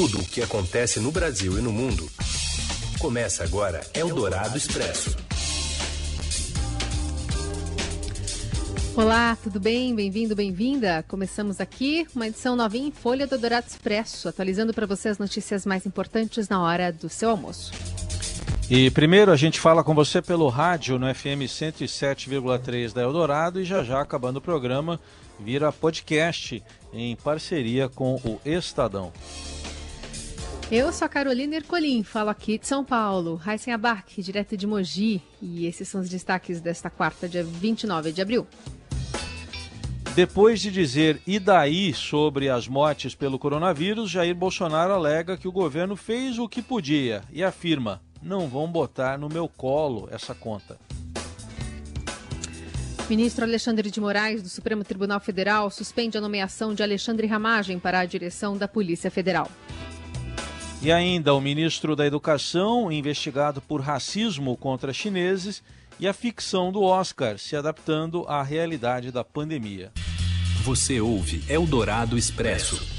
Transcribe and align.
Tudo 0.00 0.20
o 0.20 0.24
que 0.24 0.40
acontece 0.40 0.98
no 0.98 1.12
Brasil 1.12 1.58
e 1.58 1.60
no 1.60 1.70
mundo. 1.70 2.08
Começa 2.98 3.44
agora 3.44 3.82
Eldorado 3.92 4.56
Expresso. 4.56 5.14
Olá, 8.96 9.36
tudo 9.42 9.60
bem? 9.60 9.94
Bem-vindo, 9.94 10.34
bem-vinda. 10.34 11.04
Começamos 11.06 11.60
aqui 11.60 12.06
uma 12.16 12.26
edição 12.26 12.56
novinha 12.56 12.88
em 12.88 12.90
Folha 12.90 13.26
do 13.26 13.34
Eldorado 13.34 13.66
Expresso, 13.68 14.26
atualizando 14.26 14.72
para 14.72 14.86
você 14.86 15.10
as 15.10 15.18
notícias 15.18 15.66
mais 15.66 15.84
importantes 15.84 16.48
na 16.48 16.62
hora 16.62 16.90
do 16.90 17.10
seu 17.10 17.28
almoço. 17.28 17.70
E 18.70 18.90
primeiro 18.92 19.30
a 19.30 19.36
gente 19.36 19.60
fala 19.60 19.84
com 19.84 19.94
você 19.94 20.22
pelo 20.22 20.48
rádio 20.48 20.98
no 20.98 21.14
FM 21.14 21.44
107,3 21.44 22.94
da 22.94 23.02
Eldorado 23.02 23.60
e 23.60 23.66
já 23.66 23.84
já 23.84 24.00
acabando 24.00 24.38
o 24.38 24.40
programa 24.40 24.98
vira 25.38 25.70
podcast 25.70 26.62
em 26.90 27.16
parceria 27.16 27.86
com 27.88 28.14
o 28.16 28.40
Estadão. 28.46 29.12
Eu 30.70 30.92
sou 30.92 31.04
a 31.04 31.08
Carolina 31.08 31.56
Ercolim, 31.56 32.04
falo 32.04 32.30
aqui 32.30 32.56
de 32.56 32.64
São 32.64 32.84
Paulo. 32.84 33.34
Raíssen 33.34 33.74
Abac, 33.74 34.22
direto 34.22 34.56
de 34.56 34.68
Mogi. 34.68 35.20
E 35.42 35.66
esses 35.66 35.88
são 35.88 36.00
os 36.00 36.08
destaques 36.08 36.60
desta 36.60 36.88
quarta, 36.88 37.28
dia 37.28 37.42
29 37.42 38.12
de 38.12 38.22
abril. 38.22 38.46
Depois 40.14 40.60
de 40.60 40.70
dizer 40.70 41.20
e 41.26 41.40
daí 41.40 41.92
sobre 41.92 42.48
as 42.48 42.68
mortes 42.68 43.16
pelo 43.16 43.36
coronavírus, 43.36 44.08
Jair 44.08 44.32
Bolsonaro 44.32 44.92
alega 44.92 45.36
que 45.36 45.48
o 45.48 45.52
governo 45.52 45.96
fez 45.96 46.38
o 46.38 46.48
que 46.48 46.62
podia 46.62 47.24
e 47.32 47.42
afirma: 47.42 48.00
não 48.22 48.46
vão 48.46 48.70
botar 48.70 49.18
no 49.18 49.28
meu 49.28 49.48
colo 49.48 50.08
essa 50.12 50.36
conta. 50.36 50.78
Ministro 53.08 53.44
Alexandre 53.44 53.90
de 53.90 54.00
Moraes, 54.00 54.40
do 54.40 54.48
Supremo 54.48 54.84
Tribunal 54.84 55.18
Federal, 55.18 55.68
suspende 55.68 56.16
a 56.16 56.20
nomeação 56.20 56.72
de 56.72 56.82
Alexandre 56.84 57.26
Ramagem 57.26 57.76
para 57.76 57.98
a 57.98 58.04
direção 58.04 58.56
da 58.56 58.68
Polícia 58.68 59.10
Federal. 59.10 59.50
E 60.82 60.90
ainda 60.90 61.34
o 61.34 61.40
ministro 61.42 61.94
da 61.94 62.06
Educação, 62.06 62.90
investigado 62.90 63.60
por 63.60 63.82
racismo 63.82 64.56
contra 64.56 64.94
chineses, 64.94 65.62
e 65.98 66.08
a 66.08 66.14
ficção 66.14 66.72
do 66.72 66.82
Oscar, 66.82 67.38
se 67.38 67.54
adaptando 67.54 68.24
à 68.26 68.42
realidade 68.42 69.12
da 69.12 69.22
pandemia. 69.22 69.92
Você 70.64 70.98
ouve 70.98 71.44
Eldorado 71.48 72.16
Expresso. 72.16 72.89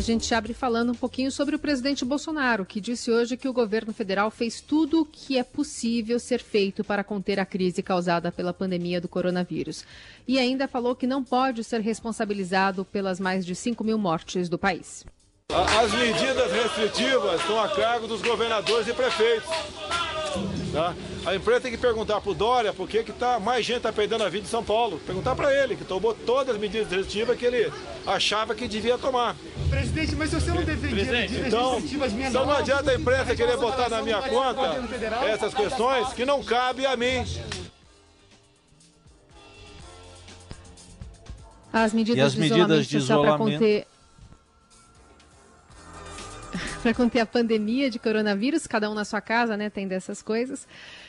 A 0.00 0.02
gente 0.02 0.34
abre 0.34 0.54
falando 0.54 0.92
um 0.92 0.94
pouquinho 0.94 1.30
sobre 1.30 1.54
o 1.54 1.58
presidente 1.58 2.06
Bolsonaro, 2.06 2.64
que 2.64 2.80
disse 2.80 3.10
hoje 3.10 3.36
que 3.36 3.46
o 3.46 3.52
governo 3.52 3.92
federal 3.92 4.30
fez 4.30 4.58
tudo 4.58 5.02
o 5.02 5.04
que 5.04 5.36
é 5.36 5.42
possível 5.44 6.18
ser 6.18 6.40
feito 6.40 6.82
para 6.82 7.04
conter 7.04 7.38
a 7.38 7.44
crise 7.44 7.82
causada 7.82 8.32
pela 8.32 8.54
pandemia 8.54 8.98
do 8.98 9.10
coronavírus. 9.10 9.84
E 10.26 10.38
ainda 10.38 10.66
falou 10.66 10.96
que 10.96 11.06
não 11.06 11.22
pode 11.22 11.62
ser 11.62 11.82
responsabilizado 11.82 12.82
pelas 12.82 13.20
mais 13.20 13.44
de 13.44 13.54
5 13.54 13.84
mil 13.84 13.98
mortes 13.98 14.48
do 14.48 14.58
país. 14.58 15.04
As 15.52 15.92
medidas 15.92 16.52
restritivas 16.52 17.40
estão 17.40 17.60
a 17.60 17.68
cargo 17.68 18.06
dos 18.06 18.22
governadores 18.22 18.86
e 18.86 18.92
prefeitos. 18.92 19.48
Tá? 20.72 20.94
A 21.26 21.34
empresa 21.34 21.62
tem 21.62 21.72
que 21.72 21.78
perguntar 21.78 22.20
para 22.20 22.30
o 22.30 22.34
Dória 22.34 22.72
por 22.72 22.88
que, 22.88 23.02
que 23.02 23.12
tá, 23.12 23.40
mais 23.40 23.66
gente 23.66 23.78
está 23.78 23.92
perdendo 23.92 24.22
a 24.22 24.28
vida 24.28 24.46
em 24.46 24.48
São 24.48 24.62
Paulo. 24.62 25.00
Perguntar 25.04 25.34
para 25.34 25.52
ele, 25.52 25.74
que 25.74 25.84
tomou 25.84 26.14
todas 26.14 26.54
as 26.54 26.60
medidas 26.60 26.88
restritivas 26.88 27.36
que 27.36 27.44
ele 27.44 27.72
achava 28.06 28.54
que 28.54 28.68
devia 28.68 28.96
tomar. 28.96 29.34
Presidente, 29.68 30.14
mas 30.14 30.30
se 30.30 30.40
você 30.40 30.50
não 30.50 30.62
defendia 30.62 31.04
medidas 31.04 31.46
então, 31.46 31.72
restritivas 31.72 32.12
menores... 32.12 32.34
Então 32.34 32.46
não 32.46 32.56
adianta 32.56 32.90
a 32.92 32.94
imprensa 32.94 33.34
querer 33.34 33.56
botar 33.56 33.88
na 33.88 34.02
minha 34.02 34.22
conta 34.22 34.80
essas 35.26 35.52
questões 35.52 36.12
que 36.12 36.24
não 36.24 36.44
cabe 36.44 36.86
a 36.86 36.96
mim. 36.96 37.26
As 41.72 41.92
medidas, 41.92 42.24
as 42.24 42.34
medidas 42.36 42.86
de 42.86 42.96
isolamento, 42.98 43.46
de 43.46 43.54
isolamento 43.56 43.90
para 46.82 46.94
conter 46.94 47.20
a 47.20 47.26
pandemia 47.26 47.90
de 47.90 47.98
coronavírus, 47.98 48.66
cada 48.66 48.90
um 48.90 48.94
na 48.94 49.04
sua 49.04 49.20
casa, 49.20 49.56
né, 49.56 49.68
tem 49.68 49.86
dessas 49.86 50.22
coisas. 50.22 50.66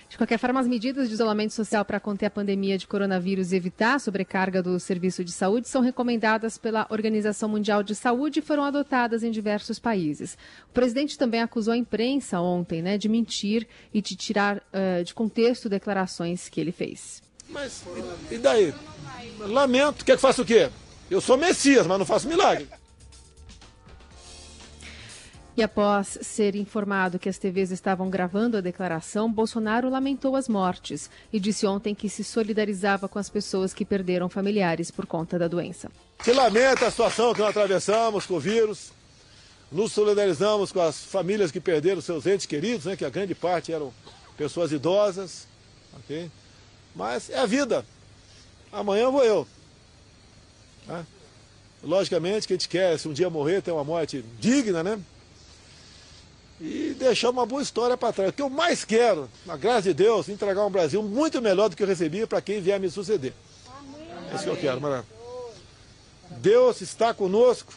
De 0.09 0.17
qualquer 0.17 0.37
forma, 0.37 0.59
as 0.59 0.67
medidas 0.67 1.07
de 1.07 1.13
isolamento 1.13 1.53
social 1.53 1.85
para 1.85 1.99
conter 1.99 2.25
a 2.25 2.29
pandemia 2.29 2.77
de 2.77 2.85
coronavírus 2.85 3.51
e 3.51 3.55
evitar 3.55 3.95
a 3.95 3.99
sobrecarga 3.99 4.61
do 4.61 4.77
serviço 4.79 5.23
de 5.23 5.31
saúde 5.31 5.69
são 5.69 5.81
recomendadas 5.81 6.57
pela 6.57 6.85
Organização 6.89 7.47
Mundial 7.47 7.81
de 7.81 7.95
Saúde 7.95 8.39
e 8.39 8.41
foram 8.41 8.63
adotadas 8.63 9.23
em 9.23 9.31
diversos 9.31 9.79
países. 9.79 10.37
O 10.69 10.73
presidente 10.73 11.17
também 11.17 11.41
acusou 11.41 11.73
a 11.73 11.77
imprensa 11.77 12.41
ontem 12.41 12.81
né, 12.81 12.97
de 12.97 13.07
mentir 13.07 13.65
e 13.93 14.01
de 14.01 14.15
tirar 14.15 14.57
uh, 14.57 15.03
de 15.03 15.13
contexto 15.13 15.69
declarações 15.69 16.49
que 16.49 16.59
ele 16.59 16.73
fez. 16.73 17.23
Mas 17.47 17.83
e 18.29 18.37
daí? 18.37 18.73
Lamento. 19.39 20.03
Quer 20.03 20.15
que 20.15 20.21
faça 20.21 20.41
o 20.41 20.45
quê? 20.45 20.69
Eu 21.09 21.21
sou 21.21 21.37
Messias, 21.37 21.87
mas 21.87 21.97
não 21.97 22.05
faço 22.05 22.27
milagre. 22.27 22.67
E 25.61 25.63
após 25.63 26.17
ser 26.23 26.55
informado 26.55 27.19
que 27.19 27.29
as 27.29 27.37
TVs 27.37 27.69
estavam 27.69 28.09
gravando 28.09 28.57
a 28.57 28.61
declaração, 28.61 29.31
Bolsonaro 29.31 29.91
lamentou 29.91 30.35
as 30.35 30.49
mortes 30.49 31.07
e 31.31 31.39
disse 31.39 31.67
ontem 31.67 31.93
que 31.93 32.09
se 32.09 32.23
solidarizava 32.23 33.07
com 33.07 33.19
as 33.19 33.29
pessoas 33.29 33.71
que 33.71 33.85
perderam 33.85 34.27
familiares 34.27 34.89
por 34.89 35.05
conta 35.05 35.37
da 35.37 35.47
doença. 35.47 35.91
Que 36.17 36.33
lamenta 36.33 36.87
a 36.87 36.89
situação 36.89 37.31
que 37.31 37.41
nós 37.41 37.51
atravessamos 37.51 38.25
com 38.25 38.37
o 38.37 38.39
vírus. 38.39 38.91
Nos 39.71 39.91
solidarizamos 39.91 40.71
com 40.71 40.81
as 40.81 41.03
famílias 41.03 41.51
que 41.51 41.59
perderam 41.59 42.01
seus 42.01 42.25
entes 42.25 42.47
queridos, 42.47 42.85
né, 42.85 42.95
que 42.95 43.05
a 43.05 43.09
grande 43.11 43.35
parte 43.35 43.71
eram 43.71 43.93
pessoas 44.35 44.71
idosas. 44.71 45.45
Okay? 45.99 46.31
Mas 46.95 47.29
é 47.29 47.37
a 47.37 47.45
vida. 47.45 47.85
Amanhã 48.71 49.11
vou 49.11 49.23
eu. 49.23 49.47
Tá? 50.87 51.05
Logicamente 51.83 52.47
que 52.47 52.53
a 52.53 52.55
gente 52.55 52.67
quer, 52.67 52.97
se 52.97 53.07
um 53.07 53.13
dia 53.13 53.29
morrer, 53.29 53.61
ter 53.61 53.71
uma 53.71 53.83
morte 53.83 54.25
digna, 54.39 54.81
né? 54.81 54.99
E 56.61 56.95
deixar 56.97 57.31
uma 57.31 57.45
boa 57.45 57.61
história 57.61 57.97
para 57.97 58.13
trás. 58.13 58.29
O 58.29 58.33
que 58.33 58.41
eu 58.41 58.49
mais 58.49 58.85
quero, 58.85 59.27
na 59.45 59.57
graça 59.57 59.83
de 59.83 59.95
Deus, 59.95 60.29
entregar 60.29 60.63
um 60.63 60.69
Brasil 60.69 61.01
muito 61.01 61.41
melhor 61.41 61.69
do 61.69 61.75
que 61.75 61.81
eu 61.81 61.87
recebi 61.87 62.25
para 62.27 62.39
quem 62.39 62.61
vier 62.61 62.79
me 62.79 62.89
suceder. 62.89 63.33
É 64.31 64.35
isso 64.35 64.43
que 64.43 64.49
eu 64.49 64.57
quero, 64.57 64.79
mano. 64.79 65.03
Deus 66.37 66.81
está 66.81 67.13
conosco. 67.13 67.73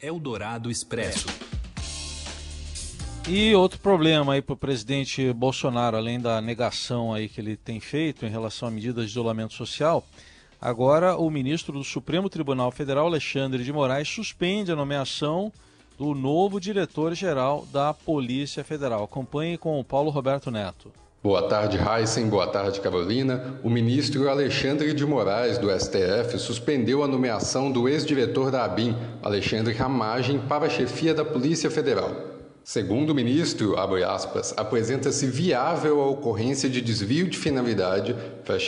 Eldorado 0.00 0.70
Expresso. 0.70 1.26
E 3.26 3.54
outro 3.54 3.80
problema 3.80 4.34
aí 4.34 4.42
para 4.42 4.54
o 4.54 4.56
presidente 4.56 5.32
Bolsonaro, 5.32 5.96
além 5.96 6.20
da 6.20 6.40
negação 6.40 7.12
aí 7.12 7.28
que 7.28 7.40
ele 7.40 7.56
tem 7.56 7.80
feito 7.80 8.24
em 8.24 8.30
relação 8.30 8.68
a 8.68 8.70
medidas 8.70 9.06
de 9.06 9.10
isolamento 9.10 9.54
social, 9.54 10.06
agora 10.60 11.16
o 11.16 11.30
ministro 11.30 11.72
do 11.72 11.84
Supremo 11.84 12.28
Tribunal 12.28 12.70
Federal, 12.70 13.06
Alexandre 13.06 13.64
de 13.64 13.72
Moraes, 13.72 14.08
suspende 14.08 14.72
a 14.72 14.76
nomeação 14.76 15.52
do 15.98 16.14
novo 16.14 16.60
diretor-geral 16.60 17.66
da 17.72 17.92
Polícia 17.92 18.62
Federal. 18.62 19.02
Acompanhe 19.02 19.58
com 19.58 19.80
o 19.80 19.84
Paulo 19.84 20.10
Roberto 20.10 20.48
Neto. 20.48 20.92
Boa 21.20 21.48
tarde, 21.48 21.76
Heisen. 21.76 22.28
Boa 22.28 22.46
tarde, 22.46 22.80
Carolina. 22.80 23.58
O 23.64 23.68
ministro 23.68 24.30
Alexandre 24.30 24.94
de 24.94 25.04
Moraes, 25.04 25.58
do 25.58 25.68
STF, 25.68 26.38
suspendeu 26.38 27.02
a 27.02 27.08
nomeação 27.08 27.72
do 27.72 27.88
ex-diretor 27.88 28.52
da 28.52 28.64
ABIN, 28.64 28.96
Alexandre 29.20 29.74
Ramagem, 29.74 30.38
para 30.38 30.66
a 30.66 30.70
chefia 30.70 31.12
da 31.12 31.24
Polícia 31.24 31.68
Federal. 31.68 32.37
Segundo 32.70 33.12
o 33.12 33.14
ministro, 33.14 33.76
aspas, 33.78 34.52
apresenta-se 34.54 35.24
viável 35.24 36.02
a 36.02 36.06
ocorrência 36.06 36.68
de 36.68 36.82
desvio 36.82 37.26
de 37.26 37.38
finalidade, 37.38 38.14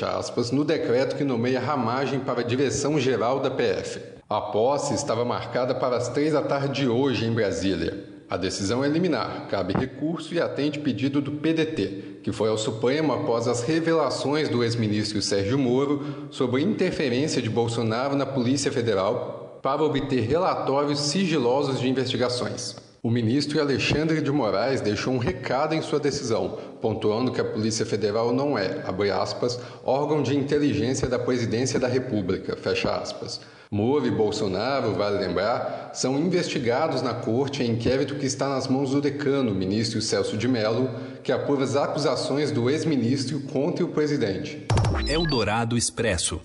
aspas, 0.06 0.50
no 0.50 0.64
decreto 0.64 1.16
que 1.16 1.22
nomeia 1.22 1.60
Ramagem 1.60 2.20
para 2.20 2.40
a 2.40 2.42
direção-geral 2.42 3.40
da 3.40 3.50
PF. 3.50 4.00
A 4.26 4.40
posse 4.40 4.94
estava 4.94 5.22
marcada 5.22 5.74
para 5.74 5.98
as 5.98 6.08
três 6.08 6.32
da 6.32 6.40
tarde 6.40 6.80
de 6.80 6.88
hoje 6.88 7.26
em 7.26 7.34
Brasília. 7.34 8.02
A 8.30 8.38
decisão 8.38 8.82
é 8.82 8.88
liminar, 8.88 9.48
cabe 9.50 9.74
recurso 9.74 10.32
e 10.32 10.40
atende 10.40 10.78
pedido 10.78 11.20
do 11.20 11.32
PDT, 11.32 12.20
que 12.22 12.32
foi 12.32 12.48
ao 12.48 12.56
Supremo 12.56 13.12
após 13.12 13.46
as 13.46 13.60
revelações 13.60 14.48
do 14.48 14.64
ex-ministro 14.64 15.20
Sérgio 15.20 15.58
Moro 15.58 16.26
sobre 16.30 16.62
interferência 16.62 17.42
de 17.42 17.50
Bolsonaro 17.50 18.16
na 18.16 18.24
Polícia 18.24 18.72
Federal 18.72 19.60
para 19.62 19.82
obter 19.82 20.22
relatórios 20.22 21.00
sigilosos 21.00 21.78
de 21.78 21.86
investigações. 21.86 22.88
O 23.02 23.10
ministro 23.10 23.58
Alexandre 23.58 24.20
de 24.20 24.30
Moraes 24.30 24.82
deixou 24.82 25.14
um 25.14 25.18
recado 25.18 25.74
em 25.74 25.80
sua 25.80 25.98
decisão, 25.98 26.58
pontuando 26.82 27.32
que 27.32 27.40
a 27.40 27.44
Polícia 27.44 27.86
Federal 27.86 28.30
não 28.30 28.58
é, 28.58 28.82
abre 28.86 29.10
aspas, 29.10 29.58
órgão 29.82 30.22
de 30.22 30.36
inteligência 30.36 31.08
da 31.08 31.18
Presidência 31.18 31.80
da 31.80 31.88
República, 31.88 32.54
fecha 32.58 32.94
aspas. 32.94 33.40
Moro 33.70 34.06
e 34.06 34.10
Bolsonaro, 34.10 34.92
vale 34.92 35.16
lembrar, 35.16 35.92
são 35.94 36.18
investigados 36.18 37.00
na 37.00 37.14
corte 37.14 37.62
em 37.62 37.70
inquérito 37.70 38.16
que 38.16 38.26
está 38.26 38.50
nas 38.50 38.68
mãos 38.68 38.90
do 38.90 39.00
decano, 39.00 39.54
ministro 39.54 40.02
Celso 40.02 40.36
de 40.36 40.46
Mello, 40.46 40.90
que 41.22 41.32
apura 41.32 41.64
as 41.64 41.76
acusações 41.76 42.50
do 42.50 42.68
ex-ministro 42.68 43.40
contra 43.50 43.82
o 43.82 43.88
presidente. 43.88 44.66
Eldorado 45.08 45.74
Expresso. 45.74 46.38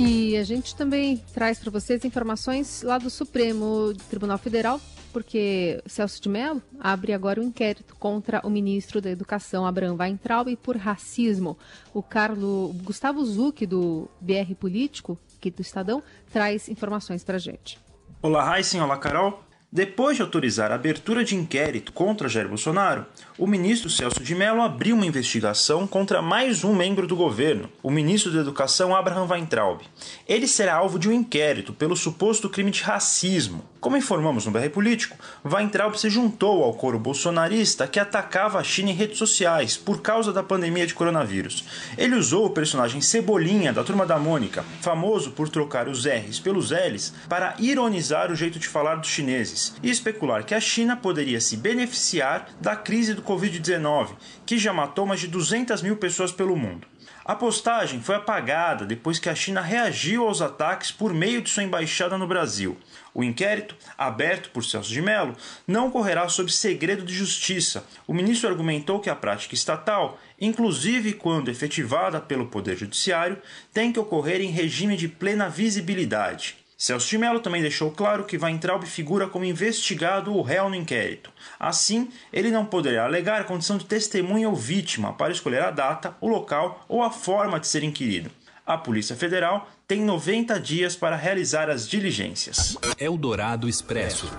E 0.00 0.36
a 0.36 0.44
gente 0.44 0.74
também 0.74 1.18
traz 1.34 1.58
para 1.58 1.70
vocês 1.70 2.04
informações 2.06 2.82
lá 2.82 2.96
do 2.96 3.10
Supremo 3.10 3.92
Tribunal 4.08 4.38
Federal 4.38 4.80
porque 5.12 5.82
Celso 5.86 6.22
de 6.22 6.28
Mello 6.28 6.62
abre 6.78 7.12
agora 7.12 7.40
um 7.40 7.44
inquérito 7.44 7.94
contra 7.96 8.40
o 8.46 8.48
ministro 8.50 9.00
da 9.00 9.10
Educação, 9.10 9.66
Abraham 9.66 9.96
Weintraub, 9.98 10.54
por 10.56 10.76
racismo. 10.76 11.58
O 11.92 12.02
Carlos 12.02 12.74
Gustavo 12.82 13.24
Zucchi, 13.24 13.66
do 13.66 14.08
BR 14.20 14.54
Político, 14.58 15.18
aqui 15.36 15.50
do 15.50 15.62
Estadão, 15.62 16.02
traz 16.32 16.68
informações 16.68 17.24
para 17.24 17.38
gente. 17.38 17.78
Olá, 18.22 18.44
Raíssen. 18.44 18.80
Olá, 18.80 18.96
Carol. 18.96 19.49
Depois 19.72 20.16
de 20.16 20.22
autorizar 20.22 20.72
a 20.72 20.74
abertura 20.74 21.22
de 21.22 21.36
inquérito 21.36 21.92
contra 21.92 22.28
Jair 22.28 22.48
Bolsonaro, 22.48 23.06
o 23.38 23.46
ministro 23.46 23.88
Celso 23.88 24.20
de 24.20 24.34
Mello 24.34 24.60
abriu 24.62 24.96
uma 24.96 25.06
investigação 25.06 25.86
contra 25.86 26.20
mais 26.20 26.64
um 26.64 26.74
membro 26.74 27.06
do 27.06 27.14
governo, 27.14 27.70
o 27.80 27.88
ministro 27.88 28.32
da 28.32 28.40
Educação 28.40 28.96
Abraham 28.96 29.28
Weintraub. 29.30 29.82
Ele 30.26 30.48
será 30.48 30.74
alvo 30.74 30.98
de 30.98 31.08
um 31.08 31.12
inquérito 31.12 31.72
pelo 31.72 31.94
suposto 31.94 32.50
crime 32.50 32.72
de 32.72 32.82
racismo. 32.82 33.62
Como 33.80 33.96
informamos 33.96 34.44
no 34.44 34.52
BR 34.52 34.68
Político, 34.68 35.16
Weintraub 35.42 35.94
se 35.94 36.10
juntou 36.10 36.62
ao 36.62 36.74
coro 36.74 36.98
bolsonarista 36.98 37.88
que 37.88 37.98
atacava 37.98 38.58
a 38.58 38.62
China 38.62 38.90
em 38.90 38.94
redes 38.94 39.16
sociais 39.16 39.74
por 39.74 40.02
causa 40.02 40.34
da 40.34 40.42
pandemia 40.42 40.86
de 40.86 40.92
coronavírus. 40.92 41.64
Ele 41.96 42.14
usou 42.14 42.44
o 42.44 42.50
personagem 42.50 43.00
Cebolinha 43.00 43.72
da 43.72 43.82
Turma 43.82 44.04
da 44.04 44.18
Mônica, 44.18 44.62
famoso 44.82 45.30
por 45.30 45.48
trocar 45.48 45.88
os 45.88 46.04
R's 46.04 46.38
pelos 46.38 46.70
L's, 46.70 47.14
para 47.26 47.54
ironizar 47.58 48.30
o 48.30 48.36
jeito 48.36 48.58
de 48.58 48.68
falar 48.68 48.96
dos 48.96 49.08
chineses 49.08 49.74
e 49.82 49.88
especular 49.88 50.44
que 50.44 50.54
a 50.54 50.60
China 50.60 50.94
poderia 50.94 51.40
se 51.40 51.56
beneficiar 51.56 52.50
da 52.60 52.76
crise 52.76 53.14
do 53.14 53.22
Covid-19, 53.22 54.10
que 54.44 54.58
já 54.58 54.74
matou 54.74 55.06
mais 55.06 55.20
de 55.20 55.26
200 55.26 55.80
mil 55.80 55.96
pessoas 55.96 56.30
pelo 56.30 56.54
mundo. 56.54 56.89
A 57.24 57.34
postagem 57.34 58.00
foi 58.00 58.14
apagada 58.14 58.86
depois 58.86 59.18
que 59.18 59.28
a 59.28 59.34
China 59.34 59.60
reagiu 59.60 60.26
aos 60.26 60.40
ataques 60.40 60.90
por 60.90 61.12
meio 61.12 61.42
de 61.42 61.50
sua 61.50 61.62
embaixada 61.62 62.16
no 62.16 62.26
Brasil. 62.26 62.78
O 63.12 63.22
inquérito, 63.22 63.76
aberto 63.98 64.50
por 64.50 64.64
Celso 64.64 64.88
de 64.88 65.02
Mello, 65.02 65.36
não 65.66 65.90
correrá 65.90 66.28
sob 66.28 66.50
segredo 66.50 67.04
de 67.04 67.14
justiça. 67.14 67.84
O 68.06 68.14
ministro 68.14 68.48
argumentou 68.48 69.00
que 69.00 69.10
a 69.10 69.16
prática 69.16 69.54
estatal, 69.54 70.18
inclusive 70.40 71.12
quando 71.12 71.50
efetivada 71.50 72.20
pelo 72.20 72.46
Poder 72.46 72.76
Judiciário, 72.76 73.38
tem 73.72 73.92
que 73.92 74.00
ocorrer 74.00 74.40
em 74.40 74.50
regime 74.50 74.96
de 74.96 75.06
plena 75.06 75.48
visibilidade. 75.48 76.59
Celso 76.80 77.10
de 77.10 77.18
Mello 77.18 77.40
também 77.40 77.60
deixou 77.60 77.90
claro 77.90 78.24
que 78.24 78.38
Weintraub 78.38 78.86
figura 78.86 79.28
como 79.28 79.44
investigado 79.44 80.32
ou 80.32 80.40
réu 80.40 80.70
no 80.70 80.74
inquérito. 80.74 81.30
Assim, 81.58 82.08
ele 82.32 82.50
não 82.50 82.64
poderá 82.64 83.04
alegar 83.04 83.38
a 83.38 83.44
condição 83.44 83.76
de 83.76 83.84
testemunha 83.84 84.48
ou 84.48 84.56
vítima 84.56 85.12
para 85.12 85.30
escolher 85.30 85.62
a 85.62 85.70
data, 85.70 86.16
o 86.22 86.26
local 86.26 86.82
ou 86.88 87.02
a 87.02 87.10
forma 87.10 87.60
de 87.60 87.66
ser 87.66 87.84
inquirido. 87.84 88.30
A 88.64 88.78
Polícia 88.78 89.14
Federal 89.14 89.68
tem 89.86 90.00
90 90.00 90.58
dias 90.58 90.96
para 90.96 91.16
realizar 91.16 91.68
as 91.68 91.86
diligências. 91.86 92.78
Eldorado 92.98 93.68
Expresso. 93.68 94.30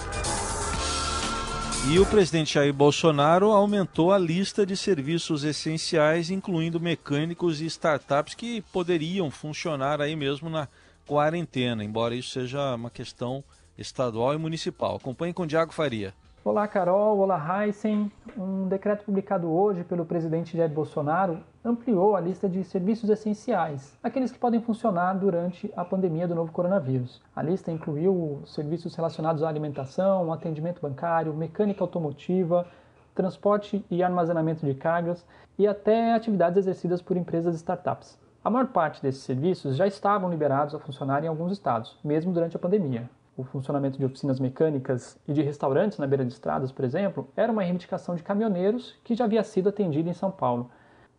E 1.91 1.99
o 1.99 2.05
presidente 2.07 2.55
Jair 2.55 2.73
Bolsonaro 2.73 3.51
aumentou 3.51 4.11
a 4.11 4.17
lista 4.17 4.65
de 4.65 4.75
serviços 4.75 5.43
essenciais, 5.43 6.31
incluindo 6.31 6.79
mecânicos 6.79 7.61
e 7.61 7.67
startups 7.67 8.33
que 8.33 8.63
poderiam 8.73 9.29
funcionar 9.29 10.01
aí 10.01 10.15
mesmo 10.15 10.49
na 10.49 10.67
quarentena, 11.11 11.83
embora 11.83 12.15
isso 12.15 12.29
seja 12.29 12.73
uma 12.73 12.89
questão 12.89 13.43
estadual 13.77 14.33
e 14.33 14.37
municipal. 14.37 14.95
Acompanhe 14.95 15.33
com 15.33 15.45
Diago 15.45 15.73
Faria. 15.73 16.13
Olá, 16.41 16.65
Carol. 16.69 17.19
Olá, 17.19 17.65
Heisen. 17.65 18.09
Um 18.37 18.69
decreto 18.69 19.03
publicado 19.03 19.51
hoje 19.51 19.83
pelo 19.83 20.05
presidente 20.05 20.55
Jair 20.55 20.71
Bolsonaro 20.71 21.43
ampliou 21.65 22.15
a 22.15 22.21
lista 22.21 22.47
de 22.47 22.63
serviços 22.63 23.09
essenciais, 23.09 23.99
aqueles 24.01 24.31
que 24.31 24.39
podem 24.39 24.61
funcionar 24.61 25.13
durante 25.15 25.69
a 25.75 25.83
pandemia 25.83 26.29
do 26.29 26.33
novo 26.33 26.53
coronavírus. 26.53 27.21
A 27.35 27.43
lista 27.43 27.73
incluiu 27.73 28.41
serviços 28.45 28.95
relacionados 28.95 29.43
à 29.43 29.49
alimentação, 29.49 30.31
atendimento 30.31 30.81
bancário, 30.81 31.33
mecânica 31.33 31.83
automotiva, 31.83 32.65
transporte 33.13 33.83
e 33.91 34.01
armazenamento 34.01 34.65
de 34.65 34.73
cargas 34.75 35.25
e 35.59 35.67
até 35.67 36.13
atividades 36.13 36.59
exercidas 36.59 37.01
por 37.01 37.17
empresas 37.17 37.53
e 37.53 37.57
startups. 37.57 38.17
A 38.43 38.49
maior 38.49 38.69
parte 38.69 39.03
desses 39.03 39.21
serviços 39.21 39.75
já 39.75 39.85
estavam 39.85 40.27
liberados 40.27 40.73
a 40.73 40.79
funcionar 40.79 41.23
em 41.23 41.27
alguns 41.27 41.51
estados, 41.51 41.95
mesmo 42.03 42.33
durante 42.33 42.55
a 42.55 42.59
pandemia. 42.59 43.07
O 43.37 43.43
funcionamento 43.43 43.99
de 43.99 44.05
oficinas 44.05 44.39
mecânicas 44.39 45.15
e 45.27 45.33
de 45.33 45.43
restaurantes 45.43 45.99
na 45.99 46.07
beira 46.07 46.25
de 46.25 46.33
estradas, 46.33 46.71
por 46.71 46.83
exemplo, 46.83 47.29
era 47.37 47.51
uma 47.51 47.61
reivindicação 47.61 48.15
de 48.15 48.23
caminhoneiros 48.23 48.97
que 49.03 49.13
já 49.13 49.25
havia 49.25 49.43
sido 49.43 49.69
atendida 49.69 50.09
em 50.09 50.13
São 50.13 50.31
Paulo. 50.31 50.71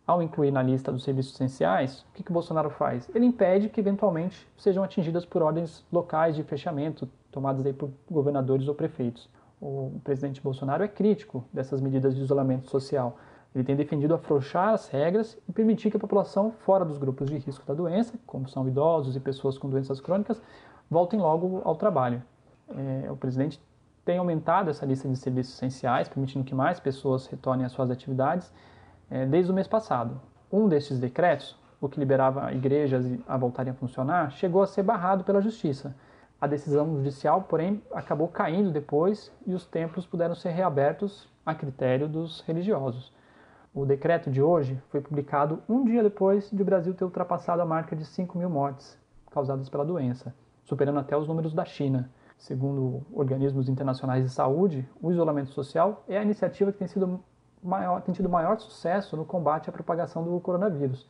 Ao 0.05 0.21
incluir 0.21 0.51
na 0.51 0.61
lista 0.61 0.91
dos 0.91 1.05
serviços 1.05 1.33
essenciais, 1.33 2.01
o 2.01 2.13
que, 2.13 2.23
que 2.23 2.31
Bolsonaro 2.33 2.69
faz? 2.69 3.09
Ele 3.15 3.25
impede 3.25 3.69
que 3.69 3.79
eventualmente 3.79 4.45
sejam 4.57 4.83
atingidas 4.83 5.25
por 5.25 5.41
ordens 5.41 5.85
locais 5.89 6.35
de 6.35 6.43
fechamento 6.43 7.07
tomadas 7.31 7.65
aí 7.65 7.71
por 7.71 7.89
governadores 8.11 8.67
ou 8.67 8.75
prefeitos. 8.75 9.29
O 9.61 9.97
presidente 10.03 10.41
Bolsonaro 10.41 10.83
é 10.83 10.89
crítico 10.89 11.45
dessas 11.53 11.79
medidas 11.79 12.13
de 12.13 12.21
isolamento 12.21 12.69
social 12.69 13.17
ele 13.55 13.63
tem 13.63 13.75
defendido 13.75 14.13
afrouxar 14.15 14.69
as 14.69 14.87
regras 14.87 15.37
e 15.47 15.51
permitir 15.51 15.91
que 15.91 15.97
a 15.97 15.99
população 15.99 16.51
fora 16.51 16.83
dos 16.83 16.97
grupos 16.97 17.29
de 17.29 17.37
risco 17.37 17.65
da 17.65 17.73
doença, 17.73 18.13
como 18.25 18.49
são 18.49 18.67
idosos 18.67 19.15
e 19.15 19.19
pessoas 19.19 19.57
com 19.57 19.69
doenças 19.69 20.01
crônicas, 20.01 20.41
voltem 20.89 21.19
logo 21.19 21.61
ao 21.63 21.75
trabalho. 21.75 22.23
É, 22.69 23.11
o 23.11 23.15
presidente 23.15 23.61
tem 24.03 24.17
aumentado 24.17 24.69
essa 24.69 24.85
lista 24.85 25.07
de 25.07 25.15
serviços 25.15 25.53
essenciais, 25.55 26.09
permitindo 26.09 26.43
que 26.43 26.55
mais 26.55 26.79
pessoas 26.79 27.27
retornem 27.27 27.65
às 27.65 27.71
suas 27.71 27.91
atividades 27.91 28.51
é, 29.09 29.25
desde 29.25 29.51
o 29.51 29.55
mês 29.55 29.67
passado. 29.67 30.19
Um 30.51 30.67
desses 30.67 30.99
decretos, 30.99 31.57
o 31.79 31.87
que 31.87 31.99
liberava 31.99 32.51
igrejas 32.53 33.05
a 33.27 33.37
voltarem 33.37 33.71
a 33.71 33.75
funcionar, 33.75 34.31
chegou 34.31 34.61
a 34.61 34.67
ser 34.67 34.83
barrado 34.83 35.23
pela 35.23 35.41
Justiça. 35.41 35.95
A 36.41 36.47
decisão 36.47 36.97
judicial, 36.97 37.43
porém, 37.43 37.81
acabou 37.93 38.27
caindo 38.27 38.71
depois 38.71 39.31
e 39.45 39.53
os 39.53 39.65
templos 39.65 40.05
puderam 40.05 40.35
ser 40.35 40.49
reabertos 40.49 41.29
a 41.45 41.53
critério 41.55 42.07
dos 42.07 42.41
religiosos. 42.41 43.13
O 43.75 43.87
decreto 43.87 44.29
de 44.29 44.39
hoje 44.39 44.79
foi 44.89 45.01
publicado 45.01 45.63
um 45.67 45.83
dia 45.83 46.03
depois 46.03 46.47
de 46.51 46.61
o 46.61 46.65
Brasil 46.65 46.93
ter 46.93 47.05
ultrapassado 47.05 47.59
a 47.59 47.65
marca 47.65 47.95
de 47.95 48.05
5 48.05 48.37
mil 48.37 48.47
mortes 48.47 48.99
causadas 49.31 49.67
pela 49.67 49.83
doença, 49.83 50.31
superando 50.63 50.99
até 50.99 51.17
os 51.17 51.27
números 51.27 51.55
da 51.55 51.65
China. 51.65 52.11
Segundo 52.37 53.01
organismos 53.11 53.67
internacionais 53.67 54.23
de 54.23 54.29
saúde, 54.29 54.87
o 55.01 55.11
isolamento 55.11 55.49
social 55.49 56.03
é 56.07 56.19
a 56.19 56.21
iniciativa 56.21 56.71
que 56.71 56.77
tem, 56.77 56.87
sido 56.87 57.19
maior, 57.63 57.99
tem 58.03 58.13
tido 58.13 58.29
maior 58.29 58.59
sucesso 58.59 59.17
no 59.17 59.25
combate 59.25 59.71
à 59.71 59.73
propagação 59.73 60.23
do 60.23 60.39
coronavírus. 60.39 61.09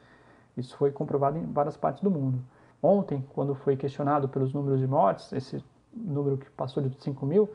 Isso 0.56 0.78
foi 0.78 0.90
comprovado 0.90 1.38
em 1.38 1.46
várias 1.52 1.76
partes 1.76 2.02
do 2.02 2.10
mundo. 2.10 2.42
Ontem, 2.82 3.26
quando 3.34 3.56
foi 3.56 3.76
questionado 3.76 4.30
pelos 4.30 4.54
números 4.54 4.80
de 4.80 4.88
mortes, 4.88 5.34
esse 5.34 5.62
número 5.94 6.38
que 6.38 6.50
passou 6.52 6.82
de 6.82 6.96
5 7.04 7.26
mil, 7.26 7.50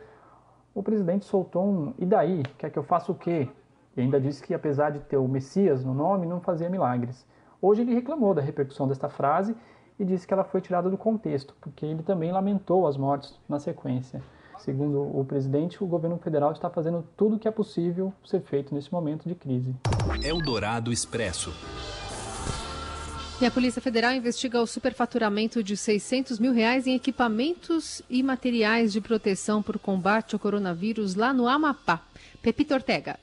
o 0.75 0.83
presidente 0.83 1.25
soltou 1.25 1.65
um 1.67 1.95
e 1.97 2.05
daí? 2.05 2.43
Quer 2.59 2.69
que 2.69 2.79
eu 2.79 2.83
faça 2.83 3.11
o 3.11 3.15
quê? 3.15 3.49
E 3.99 4.01
ainda 4.01 4.21
disse 4.21 4.41
que, 4.41 4.55
apesar 4.55 4.91
de 4.91 5.01
ter 5.01 5.17
o 5.17 5.27
Messias 5.27 5.85
no 5.85 5.93
nome, 5.93 6.25
não 6.25 6.41
fazia 6.41 6.71
milagres. 6.71 7.27
Hoje 7.61 7.83
ele 7.83 7.93
reclamou 7.93 8.33
da 8.33 8.41
repercussão 8.41 8.87
desta 8.87 9.09
frase 9.09 9.57
e 9.99 10.05
disse 10.05 10.25
que 10.25 10.33
ela 10.33 10.45
foi 10.45 10.61
tirada 10.61 10.89
do 10.89 10.97
contexto, 10.97 11.53
porque 11.61 11.85
ele 11.85 12.05
também 12.05 12.31
lamentou 12.31 12.87
as 12.87 12.97
mortes 12.97 13.35
na 13.49 13.59
sequência. 13.59 14.23
Segundo 14.57 15.03
o 15.03 15.25
presidente, 15.25 15.83
o 15.83 15.87
governo 15.87 16.17
federal 16.17 16.53
está 16.53 16.71
fazendo 16.71 17.05
tudo 17.17 17.35
o 17.35 17.39
que 17.41 17.49
é 17.49 17.51
possível 17.51 18.13
ser 18.25 18.41
feito 18.43 18.73
nesse 18.73 18.93
momento 18.93 19.29
de 19.29 19.35
crise. 19.35 19.75
Eldorado 20.23 20.93
Expresso. 20.93 21.53
E 23.41 23.47
a 23.47 23.51
Polícia 23.51 23.83
Federal 23.83 24.13
investiga 24.13 24.63
o 24.63 24.67
superfaturamento 24.67 25.61
de 25.61 25.77
600 25.77 26.39
mil 26.39 26.53
reais 26.53 26.87
em 26.87 26.95
equipamentos 26.95 28.01
e 28.09 28.23
materiais 28.23 28.93
de 28.93 29.01
proteção 29.01 29.61
por 29.61 29.77
combate 29.77 30.37
ao 30.37 30.39
coronavírus 30.39 31.17
lá 31.17 31.33
no 31.33 31.49
Amapá. 31.49 32.01
Pepito 32.41 32.75
Ortega. 32.75 33.19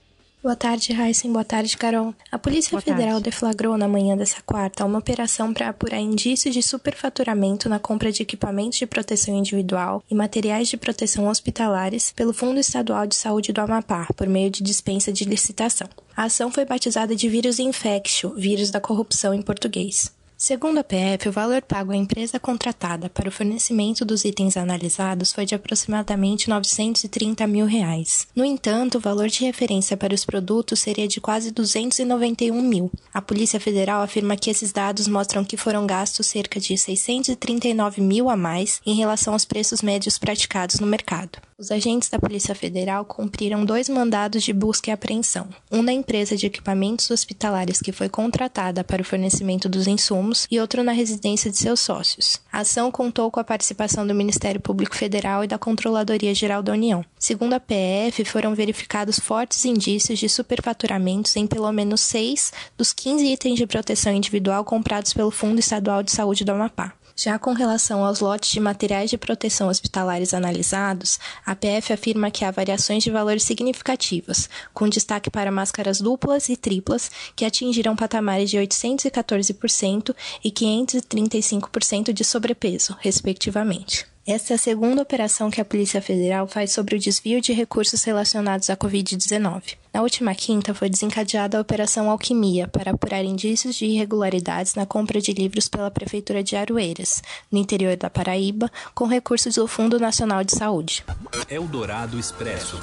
Boa 0.45 0.55
tarde, 0.55 0.93
Heisen. 0.93 1.33
Boa 1.33 1.43
tarde, 1.43 1.75
Carol. 1.75 2.13
A 2.31 2.37
Polícia 2.37 2.69
Boa 2.69 2.81
Federal 2.81 3.13
tarde. 3.13 3.23
deflagrou 3.31 3.75
na 3.79 3.87
manhã 3.87 4.15
dessa 4.15 4.43
quarta 4.45 4.85
uma 4.85 4.99
operação 4.99 5.51
para 5.51 5.69
apurar 5.69 5.99
indícios 5.99 6.53
de 6.53 6.61
superfaturamento 6.61 7.67
na 7.67 7.79
compra 7.79 8.11
de 8.11 8.21
equipamentos 8.21 8.77
de 8.77 8.85
proteção 8.85 9.35
individual 9.35 10.03
e 10.07 10.13
materiais 10.13 10.67
de 10.67 10.77
proteção 10.77 11.27
hospitalares 11.29 12.13
pelo 12.15 12.31
Fundo 12.31 12.59
Estadual 12.59 13.07
de 13.07 13.15
Saúde 13.15 13.51
do 13.51 13.59
Amapá, 13.59 14.05
por 14.15 14.27
meio 14.27 14.51
de 14.51 14.61
dispensa 14.61 15.11
de 15.11 15.25
licitação. 15.25 15.89
A 16.15 16.25
ação 16.25 16.51
foi 16.51 16.63
batizada 16.63 17.15
de 17.15 17.27
vírus 17.27 17.57
infectio, 17.57 18.35
vírus 18.35 18.69
da 18.69 18.79
corrupção 18.79 19.33
em 19.33 19.41
português. 19.41 20.14
Segundo 20.47 20.77
a 20.77 20.83
PF, 20.83 21.27
o 21.27 21.31
valor 21.31 21.63
pago 21.63 21.91
à 21.91 21.95
empresa 21.95 22.39
contratada 22.39 23.09
para 23.09 23.27
o 23.27 23.31
fornecimento 23.31 24.05
dos 24.05 24.23
itens 24.25 24.55
analisados 24.55 25.33
foi 25.33 25.43
de 25.43 25.55
aproximadamente 25.55 26.51
930 26.51 27.47
mil 27.47 27.65
reais. 27.65 28.27
No 28.35 28.45
entanto, 28.45 28.99
o 28.99 29.01
valor 29.01 29.27
de 29.27 29.43
referência 29.43 29.97
para 29.97 30.13
os 30.13 30.23
produtos 30.23 30.81
seria 30.81 31.07
de 31.07 31.19
quase 31.19 31.49
291 31.49 32.61
mil. 32.61 32.91
A 33.11 33.23
Polícia 33.23 33.59
Federal 33.59 34.03
afirma 34.03 34.37
que 34.37 34.51
esses 34.51 34.71
dados 34.71 35.07
mostram 35.07 35.43
que 35.43 35.57
foram 35.57 35.87
gastos 35.87 36.27
cerca 36.27 36.59
de 36.59 36.77
639 36.77 37.99
mil 37.99 38.29
a 38.29 38.37
mais 38.37 38.79
em 38.85 38.93
relação 38.93 39.33
aos 39.33 39.45
preços 39.45 39.81
médios 39.81 40.19
praticados 40.19 40.79
no 40.79 40.85
mercado. 40.85 41.39
Os 41.57 41.71
agentes 41.71 42.09
da 42.09 42.19
Polícia 42.19 42.53
Federal 42.53 43.05
cumpriram 43.05 43.63
dois 43.63 43.87
mandados 43.87 44.43
de 44.43 44.51
busca 44.51 44.89
e 44.89 44.93
apreensão, 44.93 45.47
um 45.71 45.81
na 45.81 45.93
empresa 45.93 46.35
de 46.35 46.45
equipamentos 46.45 47.09
hospitalares 47.09 47.79
que 47.79 47.93
foi 47.93 48.09
contratada 48.09 48.83
para 48.83 49.01
o 49.01 49.05
fornecimento 49.05 49.69
dos 49.69 49.87
insumos 49.87 50.45
e 50.51 50.59
outro 50.59 50.83
na 50.83 50.91
residência 50.91 51.49
de 51.49 51.55
seus 51.55 51.79
sócios. 51.79 52.41
A 52.51 52.59
ação 52.59 52.91
contou 52.91 53.31
com 53.31 53.39
a 53.39 53.43
participação 53.43 54.05
do 54.05 54.13
Ministério 54.13 54.59
Público 54.59 54.97
Federal 54.97 55.45
e 55.45 55.47
da 55.47 55.57
Controladoria 55.57 56.35
Geral 56.35 56.61
da 56.61 56.73
União. 56.73 57.05
Segundo 57.17 57.53
a 57.53 57.59
PF, 57.61 58.25
foram 58.25 58.53
verificados 58.53 59.17
fortes 59.17 59.63
indícios 59.63 60.19
de 60.19 60.27
superfaturamentos 60.27 61.37
em 61.37 61.47
pelo 61.47 61.71
menos 61.71 62.01
seis 62.01 62.51
dos 62.77 62.91
15 62.91 63.25
itens 63.27 63.57
de 63.57 63.65
proteção 63.65 64.11
individual 64.11 64.65
comprados 64.65 65.13
pelo 65.13 65.31
Fundo 65.31 65.59
Estadual 65.59 66.03
de 66.03 66.11
Saúde 66.11 66.43
do 66.43 66.51
Amapá. 66.51 66.93
Já 67.17 67.39
com 67.39 67.53
relação 67.53 68.03
aos 68.03 68.19
lotes 68.19 68.51
de 68.51 68.59
materiais 68.59 69.09
de 69.09 69.17
proteção 69.17 69.69
hospitalares 69.69 70.33
analisados, 70.33 71.17
a 71.45 71.55
PF 71.55 71.93
afirma 71.93 72.29
que 72.29 72.43
há 72.43 72.51
variações 72.51 73.03
de 73.03 73.09
valores 73.09 73.43
significativas, 73.43 74.49
com 74.73 74.89
destaque 74.89 75.29
para 75.29 75.49
máscaras 75.49 76.01
duplas 76.01 76.49
e 76.49 76.57
triplas, 76.57 77.09
que 77.33 77.45
atingiram 77.45 77.95
patamares 77.95 78.49
de 78.49 78.57
814% 78.57 80.13
e 80.43 80.51
535% 80.51 82.11
de 82.11 82.23
sobrepeso, 82.25 82.97
respectivamente. 82.99 84.14
Esta 84.27 84.53
é 84.53 84.55
a 84.55 84.57
segunda 84.57 85.03
operação 85.03 85.51
que 85.51 85.61
a 85.61 85.65
Polícia 85.65 86.01
Federal 86.01 86.47
faz 86.47 86.71
sobre 86.71 86.95
o 86.95 86.99
desvio 86.99 87.39
de 87.39 87.53
recursos 87.53 88.03
relacionados 88.03 88.71
à 88.71 88.75
Covid-19. 88.75 89.77
Na 89.93 90.01
última 90.01 90.33
quinta, 90.33 90.73
foi 90.73 90.89
desencadeada 90.89 91.59
a 91.59 91.61
Operação 91.61 92.09
Alquimia 92.09 92.67
para 92.67 92.89
apurar 92.89 93.23
indícios 93.23 93.75
de 93.75 93.85
irregularidades 93.85 94.73
na 94.73 94.83
compra 94.83 95.21
de 95.21 95.31
livros 95.31 95.67
pela 95.67 95.91
Prefeitura 95.91 96.41
de 96.41 96.55
Aroeiras, 96.55 97.21
no 97.51 97.59
interior 97.59 97.95
da 97.97 98.09
Paraíba, 98.09 98.71
com 98.95 99.05
recursos 99.05 99.53
do 99.53 99.67
Fundo 99.67 99.99
Nacional 99.99 100.43
de 100.43 100.55
Saúde. 100.55 101.05
Eldorado 101.47 102.17
Expresso. 102.17 102.79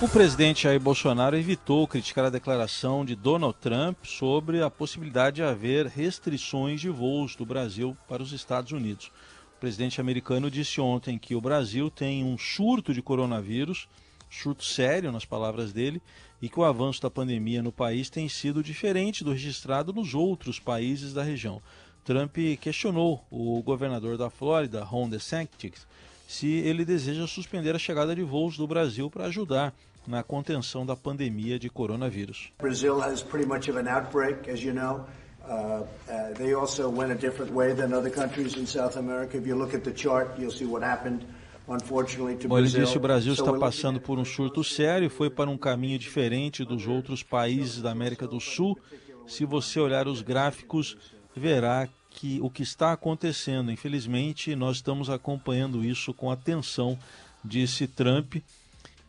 O 0.00 0.08
presidente 0.08 0.62
Jair 0.62 0.80
Bolsonaro 0.80 1.36
evitou 1.36 1.86
criticar 1.86 2.24
a 2.24 2.30
declaração 2.30 3.04
de 3.04 3.14
Donald 3.14 3.54
Trump 3.60 3.98
sobre 4.02 4.62
a 4.62 4.70
possibilidade 4.70 5.36
de 5.36 5.42
haver 5.42 5.86
restrições 5.86 6.80
de 6.80 6.88
voos 6.88 7.36
do 7.36 7.44
Brasil 7.44 7.94
para 8.08 8.22
os 8.22 8.32
Estados 8.32 8.72
Unidos. 8.72 9.10
Presidente 9.64 9.98
americano 9.98 10.50
disse 10.50 10.78
ontem 10.78 11.16
que 11.16 11.34
o 11.34 11.40
Brasil 11.40 11.88
tem 11.88 12.22
um 12.22 12.36
surto 12.36 12.92
de 12.92 13.00
coronavírus, 13.00 13.88
surto 14.28 14.62
sério 14.62 15.10
nas 15.10 15.24
palavras 15.24 15.72
dele, 15.72 16.02
e 16.42 16.50
que 16.50 16.60
o 16.60 16.64
avanço 16.64 17.00
da 17.00 17.08
pandemia 17.08 17.62
no 17.62 17.72
país 17.72 18.10
tem 18.10 18.28
sido 18.28 18.62
diferente 18.62 19.24
do 19.24 19.32
registrado 19.32 19.90
nos 19.90 20.12
outros 20.12 20.60
países 20.60 21.14
da 21.14 21.22
região. 21.22 21.62
Trump 22.04 22.36
questionou 22.60 23.24
o 23.30 23.62
governador 23.62 24.18
da 24.18 24.28
Flórida, 24.28 24.84
Ron 24.84 25.08
DeSantis, 25.08 25.86
se 26.28 26.46
ele 26.46 26.84
deseja 26.84 27.26
suspender 27.26 27.74
a 27.74 27.78
chegada 27.78 28.14
de 28.14 28.22
voos 28.22 28.58
do 28.58 28.66
Brasil 28.66 29.10
para 29.10 29.24
ajudar 29.24 29.72
na 30.06 30.22
contenção 30.22 30.84
da 30.84 30.94
pandemia 30.94 31.58
de 31.58 31.70
coronavírus. 31.70 32.52
Brazil 32.58 33.00
has 33.00 33.22
pretty 33.22 33.48
outbreak, 33.88 34.50
as 34.50 34.60
you 34.60 34.74
know. 34.74 35.06
Uh, 35.46 35.82
uh, 36.08 36.32
they 36.34 36.54
also 36.54 36.88
went 36.88 37.12
a 37.12 37.14
different 37.14 37.52
way 37.52 37.74
than 37.74 37.92
other 37.92 38.10
countries 38.10 38.56
in 38.56 38.66
South 38.66 38.96
America. 38.96 39.36
If 39.36 39.46
you 39.46 39.56
look 39.56 39.74
at 39.74 39.84
the 39.84 39.92
chart, 39.92 40.38
you'll 40.38 40.50
see 40.50 40.66
what 40.66 40.82
happened. 40.82 41.24
Bom, 42.46 42.58
ele 42.58 42.68
disse 42.68 42.92
que 42.92 42.98
o 42.98 43.00
Brasil 43.00 43.32
está 43.32 43.50
passando 43.54 43.98
por 43.98 44.18
um 44.18 44.24
surto 44.24 44.62
sério 44.62 45.06
e 45.06 45.08
foi 45.08 45.30
para 45.30 45.48
um 45.48 45.56
caminho 45.56 45.98
diferente 45.98 46.62
dos 46.62 46.86
outros 46.86 47.22
países 47.22 47.80
da 47.80 47.90
América 47.90 48.26
do 48.26 48.38
Sul. 48.38 48.78
Se 49.26 49.46
você 49.46 49.80
olhar 49.80 50.06
os 50.06 50.20
gráficos, 50.20 50.94
verá 51.34 51.88
que 52.10 52.38
o 52.42 52.50
que 52.50 52.62
está 52.62 52.92
acontecendo, 52.92 53.72
infelizmente, 53.72 54.54
nós 54.54 54.76
estamos 54.76 55.08
acompanhando 55.08 55.82
isso 55.82 56.12
com 56.12 56.30
atenção, 56.30 56.98
disse 57.42 57.86
Trump, 57.86 58.36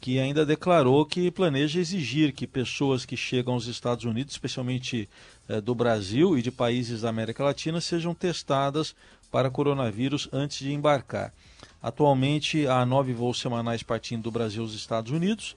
que 0.06 0.20
ainda 0.20 0.46
declarou 0.46 1.04
que 1.04 1.32
planeja 1.32 1.80
exigir 1.80 2.32
que 2.32 2.46
pessoas 2.46 3.08
que 3.08 3.18
chegam 3.18 3.56
aos 3.56 3.66
Estados 3.66 4.06
Unidos, 4.06 4.34
especialmente 4.34 5.10
eh, 5.50 5.60
do 5.60 5.74
Brasil 5.74 6.38
e 6.38 6.44
de 6.44 6.52
países 6.52 7.02
da 7.02 7.10
América 7.10 7.44
Latina, 7.44 7.82
sejam 7.82 8.14
testadas 8.14 8.96
para 9.32 9.50
coronavírus 9.50 10.30
antes 10.32 10.60
de 10.60 10.72
embarcar. 10.72 11.34
Atualmente 11.82 12.68
há 12.68 12.86
nove 12.86 13.14
voos 13.14 13.40
semanais 13.40 13.82
partindo 13.82 14.22
do 14.22 14.30
Brasil 14.30 14.62
aos 14.62 14.76
Estados 14.76 15.12
Unidos, 15.12 15.56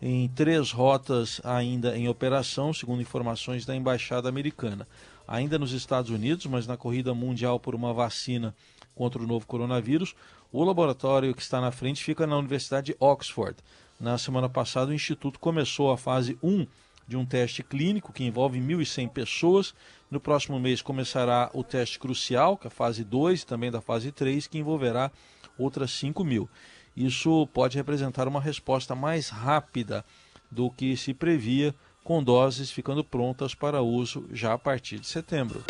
em 0.00 0.28
três 0.28 0.70
rotas 0.70 1.40
ainda 1.42 1.98
em 1.98 2.08
operação, 2.08 2.72
segundo 2.72 3.02
informações 3.02 3.66
da 3.66 3.74
Embaixada 3.74 4.28
Americana. 4.28 4.86
Ainda 5.26 5.58
nos 5.58 5.72
Estados 5.72 6.12
Unidos, 6.12 6.46
mas 6.46 6.68
na 6.68 6.76
corrida 6.76 7.12
mundial 7.14 7.58
por 7.58 7.74
uma 7.74 7.92
vacina 7.92 8.54
contra 8.94 9.20
o 9.20 9.26
novo 9.26 9.44
coronavírus, 9.44 10.14
o 10.52 10.62
laboratório 10.62 11.34
que 11.34 11.42
está 11.42 11.60
na 11.60 11.72
frente 11.72 12.04
fica 12.04 12.28
na 12.28 12.38
Universidade 12.38 12.92
de 12.92 12.96
Oxford. 13.00 13.56
Na 14.00 14.16
semana 14.16 14.48
passada, 14.48 14.92
o 14.92 14.94
Instituto 14.94 15.40
começou 15.40 15.90
a 15.90 15.98
fase 15.98 16.38
1 16.40 16.66
de 17.06 17.16
um 17.16 17.26
teste 17.26 17.64
clínico 17.64 18.12
que 18.12 18.22
envolve 18.22 18.60
1.100 18.60 19.08
pessoas. 19.08 19.74
No 20.08 20.20
próximo 20.20 20.60
mês 20.60 20.80
começará 20.80 21.50
o 21.52 21.64
teste 21.64 21.98
crucial, 21.98 22.56
que 22.56 22.66
é 22.66 22.68
a 22.68 22.70
fase 22.70 23.02
2, 23.02 23.42
também 23.42 23.72
da 23.72 23.80
fase 23.80 24.12
3, 24.12 24.46
que 24.46 24.58
envolverá 24.58 25.10
outras 25.58 25.90
5 25.92 26.22
mil. 26.22 26.48
Isso 26.96 27.48
pode 27.48 27.76
representar 27.76 28.28
uma 28.28 28.40
resposta 28.40 28.94
mais 28.94 29.30
rápida 29.30 30.04
do 30.50 30.70
que 30.70 30.96
se 30.96 31.12
previa, 31.12 31.74
com 32.04 32.22
doses 32.22 32.70
ficando 32.70 33.02
prontas 33.02 33.54
para 33.54 33.82
uso 33.82 34.26
já 34.32 34.52
a 34.52 34.58
partir 34.58 35.00
de 35.00 35.08
setembro. 35.08 35.64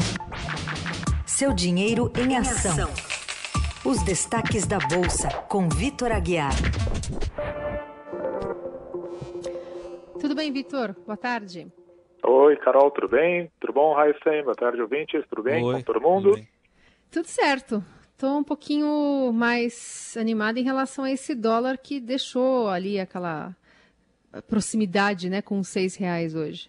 Seu 1.24 1.54
dinheiro 1.54 2.12
em 2.16 2.36
ação. 2.36 2.90
Os 3.84 4.02
destaques 4.02 4.66
da 4.66 4.78
Bolsa, 4.78 5.28
com 5.48 5.68
Vitor 5.68 6.12
Aguiar. 6.12 6.52
Tudo 10.20 10.34
bem, 10.34 10.52
Vitor? 10.52 10.96
Boa 11.06 11.16
tarde. 11.16 11.68
Oi, 12.24 12.56
Carol, 12.56 12.90
tudo 12.90 13.08
bem? 13.08 13.50
Tudo 13.60 13.72
bom, 13.72 13.94
Raíssen? 13.94 14.42
Boa 14.42 14.54
tarde, 14.54 14.82
ouvintes. 14.82 15.24
Tudo 15.28 15.44
bem 15.44 15.64
Oi, 15.64 15.74
com 15.76 15.82
todo 15.82 16.00
mundo? 16.00 16.32
Tudo, 16.32 16.46
tudo 17.10 17.26
certo. 17.26 17.84
Estou 18.12 18.36
um 18.36 18.42
pouquinho 18.42 19.32
mais 19.32 20.16
animada 20.18 20.58
em 20.58 20.64
relação 20.64 21.04
a 21.04 21.10
esse 21.12 21.36
dólar 21.36 21.78
que 21.78 22.00
deixou 22.00 22.68
ali 22.68 22.98
aquela 22.98 23.54
proximidade 24.48 25.30
né, 25.30 25.40
com 25.40 25.62
seis 25.62 25.94
reais 25.94 26.34
hoje. 26.34 26.68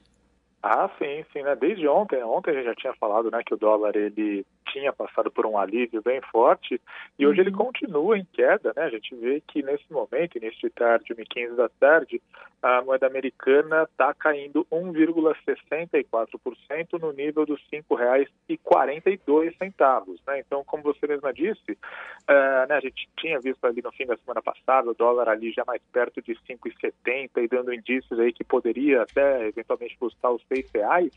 Ah, 0.62 0.90
sim, 1.00 1.26
sim, 1.34 1.42
né? 1.42 1.56
Desde 1.56 1.88
ontem, 1.88 2.24
ontem 2.24 2.52
a 2.52 2.54
gente 2.54 2.66
já 2.66 2.76
tinha 2.76 2.94
falado, 2.94 3.32
né, 3.32 3.42
que 3.44 3.54
o 3.54 3.58
dólar 3.58 3.96
ele 3.96 4.46
tinha 4.72 4.94
passado 4.94 5.32
por 5.32 5.46
um 5.46 5.58
alívio 5.58 6.02
bem 6.02 6.22
forte 6.32 6.82
e 7.18 7.28
hoje 7.28 7.42
ele 7.42 7.52
uhum. 7.52 7.58
continua 7.58 8.18
em 8.18 8.26
queda, 8.26 8.74
né? 8.76 8.84
A 8.84 8.90
gente 8.90 9.16
vê 9.16 9.42
que 9.48 9.62
nesse 9.62 9.86
momento, 9.92 10.38
início 10.38 10.62
de 10.62 10.70
tarde, 10.70 11.14
1h15 11.14 11.56
da 11.56 11.70
tarde, 11.70 12.22
a 12.62 12.82
moeda 12.82 13.08
americana 13.08 13.84
está 13.84 14.14
caindo 14.14 14.68
1,64% 14.72 17.00
no 17.00 17.14
nível 17.14 17.46
dos 17.46 17.62
R$ 17.72 17.82
5,42, 17.90 20.20
né? 20.28 20.40
Então, 20.40 20.66
como 20.66 20.84
você 20.84 21.08
mesma 21.08 21.34
disse, 21.34 21.72
uh, 21.72 22.68
né, 22.68 22.76
a 22.76 22.80
gente 22.80 23.10
tinha 23.18 23.40
visto 23.40 23.66
ali 23.66 23.82
no 23.82 23.92
fim 23.94 24.06
da 24.06 24.16
semana 24.18 24.42
passada 24.42 24.92
o 24.92 24.94
dólar 24.94 25.30
ali 25.30 25.52
já 25.52 25.64
mais 25.66 25.82
perto 25.92 26.22
de 26.22 26.36
5,70 26.36 27.30
e 27.38 27.48
dando 27.48 27.74
indícios 27.74 28.20
aí 28.20 28.34
que 28.34 28.44
poderia 28.44 29.04
até 29.04 29.48
eventualmente 29.48 29.96
buscar 30.00 30.32
os 30.32 30.44
R$ 30.50 30.66
reais, 30.74 31.14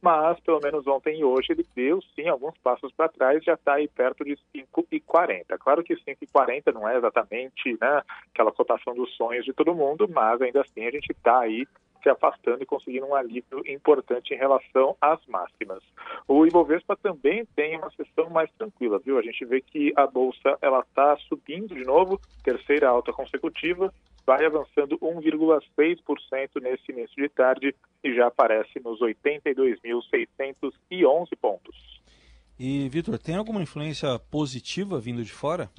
mas 0.00 0.40
pelo 0.40 0.60
menos 0.62 0.86
ontem 0.86 1.20
e 1.20 1.24
hoje 1.24 1.52
ele 1.52 1.66
deu 1.74 2.00
sim 2.14 2.28
alguns 2.28 2.56
passos 2.58 2.92
para 2.96 3.08
trás, 3.08 3.44
já 3.44 3.54
está 3.54 3.74
aí 3.74 3.88
perto 3.88 4.24
de 4.24 4.38
5,40. 4.54 5.58
Claro 5.58 5.84
que 5.84 5.94
5,40 5.94 6.72
não 6.72 6.88
é 6.88 6.96
exatamente 6.96 7.76
né, 7.80 8.02
aquela 8.32 8.52
cotação 8.52 8.94
dos 8.94 9.14
sonhos 9.16 9.44
de 9.44 9.52
todo 9.52 9.74
mundo, 9.74 10.08
mas 10.08 10.40
ainda 10.40 10.62
assim 10.62 10.86
a 10.86 10.90
gente 10.90 11.10
está 11.10 11.40
aí 11.40 11.66
se 12.02 12.08
afastando 12.08 12.62
e 12.62 12.66
conseguindo 12.66 13.04
um 13.06 13.16
alívio 13.16 13.62
importante 13.66 14.32
em 14.32 14.36
relação 14.36 14.96
às 15.00 15.18
máximas. 15.26 15.82
O 16.28 16.46
Ibovespa 16.46 16.96
também 16.96 17.44
tem 17.56 17.76
uma 17.76 17.90
sessão 17.90 18.30
mais 18.30 18.48
tranquila, 18.52 19.00
viu? 19.00 19.18
A 19.18 19.22
gente 19.22 19.44
vê 19.44 19.60
que 19.60 19.92
a 19.96 20.06
bolsa 20.06 20.56
ela 20.62 20.78
está 20.80 21.16
subindo 21.28 21.74
de 21.74 21.84
novo, 21.84 22.20
terceira 22.44 22.88
alta 22.88 23.12
consecutiva, 23.12 23.92
vai 24.24 24.44
avançando 24.44 24.96
1,6% 24.98 26.60
nesse 26.60 26.92
início 26.92 27.20
de 27.22 27.28
tarde 27.28 27.74
e 28.04 28.14
já 28.14 28.28
aparece 28.28 28.78
nos 28.80 29.00
82.611 29.00 31.36
pontos. 31.40 31.95
E, 32.58 32.88
Vitor, 32.88 33.18
tem 33.18 33.36
alguma 33.36 33.62
influência 33.62 34.18
positiva 34.30 34.98
vindo 34.98 35.22
de 35.22 35.32
fora? 35.32 35.70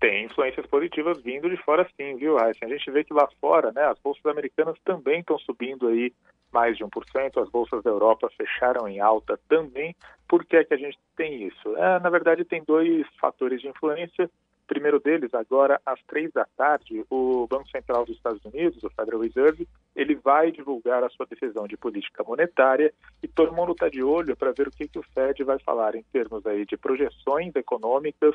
Tem 0.00 0.24
influências 0.24 0.66
positivas 0.66 1.22
vindo 1.22 1.48
de 1.48 1.56
fora 1.58 1.88
sim, 1.96 2.16
viu, 2.16 2.36
Raíssa? 2.36 2.64
A 2.64 2.68
gente 2.68 2.90
vê 2.90 3.04
que 3.04 3.12
lá 3.12 3.28
fora, 3.40 3.72
né, 3.72 3.84
as 3.84 3.98
bolsas 3.98 4.24
americanas 4.26 4.76
também 4.84 5.20
estão 5.20 5.38
subindo 5.38 5.88
aí 5.88 6.12
mais 6.52 6.76
de 6.76 6.84
1%, 6.84 7.42
as 7.42 7.50
bolsas 7.50 7.82
da 7.82 7.90
Europa 7.90 8.30
fecharam 8.36 8.88
em 8.88 9.00
alta 9.00 9.38
também. 9.48 9.94
Por 10.28 10.44
que 10.44 10.56
é 10.56 10.64
que 10.64 10.72
a 10.72 10.76
gente 10.76 10.98
tem 11.16 11.46
isso? 11.46 11.76
É, 11.76 11.98
na 12.00 12.08
verdade, 12.08 12.44
tem 12.44 12.62
dois 12.64 13.06
fatores 13.20 13.60
de 13.60 13.68
influência 13.68 14.30
primeiro 14.66 15.00
deles, 15.00 15.32
agora 15.34 15.80
às 15.84 16.00
três 16.04 16.32
da 16.32 16.44
tarde, 16.56 17.04
o 17.10 17.46
Banco 17.46 17.68
Central 17.68 18.04
dos 18.04 18.16
Estados 18.16 18.44
Unidos, 18.44 18.82
o 18.82 18.90
Federal 18.90 19.20
Reserve, 19.20 19.68
ele 19.94 20.14
vai 20.14 20.50
divulgar 20.50 21.04
a 21.04 21.10
sua 21.10 21.26
decisão 21.26 21.66
de 21.66 21.76
política 21.76 22.24
monetária 22.24 22.92
e 23.22 23.28
todo 23.28 23.54
mundo 23.54 23.72
está 23.72 23.88
de 23.88 24.02
olho 24.02 24.36
para 24.36 24.52
ver 24.52 24.68
o 24.68 24.70
que, 24.70 24.88
que 24.88 24.98
o 24.98 25.04
Fed 25.14 25.42
vai 25.44 25.58
falar 25.58 25.94
em 25.94 26.02
termos 26.12 26.46
aí 26.46 26.64
de 26.64 26.76
projeções 26.76 27.54
econômicas 27.54 28.34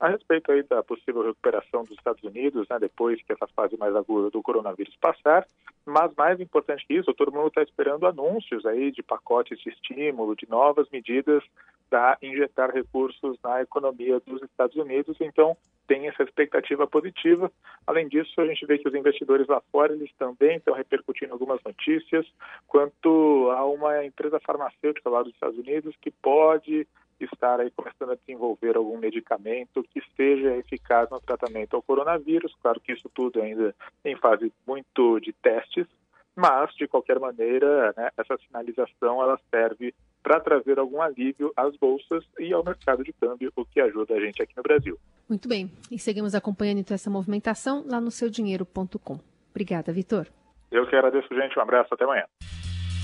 a 0.00 0.08
respeito 0.08 0.50
aí 0.50 0.62
da 0.62 0.82
possível 0.82 1.22
recuperação 1.22 1.84
dos 1.84 1.96
Estados 1.98 2.22
Unidos, 2.22 2.66
né, 2.70 2.78
depois 2.78 3.22
que 3.22 3.32
essa 3.32 3.46
fase 3.48 3.76
mais 3.76 3.94
aguda 3.94 4.30
do 4.30 4.42
coronavírus 4.42 4.96
passar. 4.96 5.46
Mas 5.84 6.10
mais 6.16 6.40
importante 6.40 6.86
que 6.86 6.94
isso, 6.94 7.12
todo 7.12 7.32
mundo 7.32 7.48
está 7.48 7.62
esperando 7.62 8.06
anúncios 8.06 8.64
aí 8.64 8.90
de 8.90 9.02
pacotes 9.02 9.58
de 9.60 9.68
estímulo, 9.68 10.34
de 10.34 10.48
novas 10.48 10.88
medidas 10.90 11.44
para 11.90 12.16
injetar 12.22 12.72
recursos 12.72 13.36
na 13.42 13.60
economia 13.60 14.20
dos 14.20 14.40
Estados 14.42 14.76
Unidos. 14.76 15.16
Então, 15.20 15.56
tem 15.90 16.06
essa 16.06 16.22
expectativa 16.22 16.86
positiva. 16.86 17.50
Além 17.84 18.06
disso, 18.06 18.40
a 18.40 18.46
gente 18.46 18.64
vê 18.64 18.78
que 18.78 18.88
os 18.88 18.94
investidores 18.94 19.48
lá 19.48 19.60
fora 19.72 19.92
eles 19.92 20.12
também 20.16 20.56
estão 20.58 20.72
repercutindo 20.72 21.32
algumas 21.32 21.60
notícias 21.64 22.24
quanto 22.68 23.50
a 23.50 23.66
uma 23.66 24.04
empresa 24.04 24.38
farmacêutica 24.38 25.10
lá 25.10 25.24
dos 25.24 25.34
Estados 25.34 25.58
Unidos 25.58 25.96
que 26.00 26.12
pode 26.12 26.86
estar 27.18 27.58
aí 27.60 27.72
começando 27.72 28.12
a 28.12 28.14
desenvolver 28.14 28.76
algum 28.76 28.96
medicamento 28.98 29.84
que 29.92 30.00
seja 30.16 30.56
eficaz 30.56 31.10
no 31.10 31.20
tratamento 31.20 31.74
ao 31.74 31.82
coronavírus. 31.82 32.54
Claro 32.62 32.80
que 32.80 32.92
isso 32.92 33.10
tudo 33.12 33.42
ainda 33.42 33.74
em 34.04 34.14
fase 34.16 34.52
muito 34.64 35.18
de 35.18 35.32
testes, 35.32 35.86
mas 36.36 36.72
de 36.76 36.86
qualquer 36.86 37.18
maneira, 37.18 37.92
né, 37.96 38.10
essa 38.16 38.38
sinalização 38.38 39.20
ela 39.20 39.38
serve 39.50 39.92
para 40.22 40.40
trazer 40.40 40.78
algum 40.78 41.00
alívio 41.00 41.52
às 41.56 41.76
bolsas 41.76 42.24
e 42.38 42.52
ao 42.52 42.64
mercado 42.64 43.02
de 43.02 43.12
câmbio, 43.12 43.52
o 43.56 43.64
que 43.64 43.80
ajuda 43.80 44.14
a 44.14 44.20
gente 44.20 44.42
aqui 44.42 44.52
no 44.56 44.62
Brasil. 44.62 44.98
Muito 45.28 45.48
bem, 45.48 45.70
e 45.90 45.98
seguimos 45.98 46.34
acompanhando 46.34 46.78
então 46.78 46.94
essa 46.94 47.10
movimentação 47.10 47.84
lá 47.86 48.00
no 48.00 48.10
seudinheiro.com. 48.10 49.18
Obrigada, 49.50 49.92
Vitor. 49.92 50.26
Eu 50.70 50.86
que 50.86 50.94
agradeço, 50.94 51.28
gente. 51.34 51.58
Um 51.58 51.62
abraço, 51.62 51.92
até 51.92 52.04
amanhã. 52.04 52.24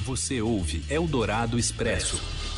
Você 0.05 0.41
ouve 0.41 0.83
Eldorado 0.89 1.59
Expresso. 1.59 2.56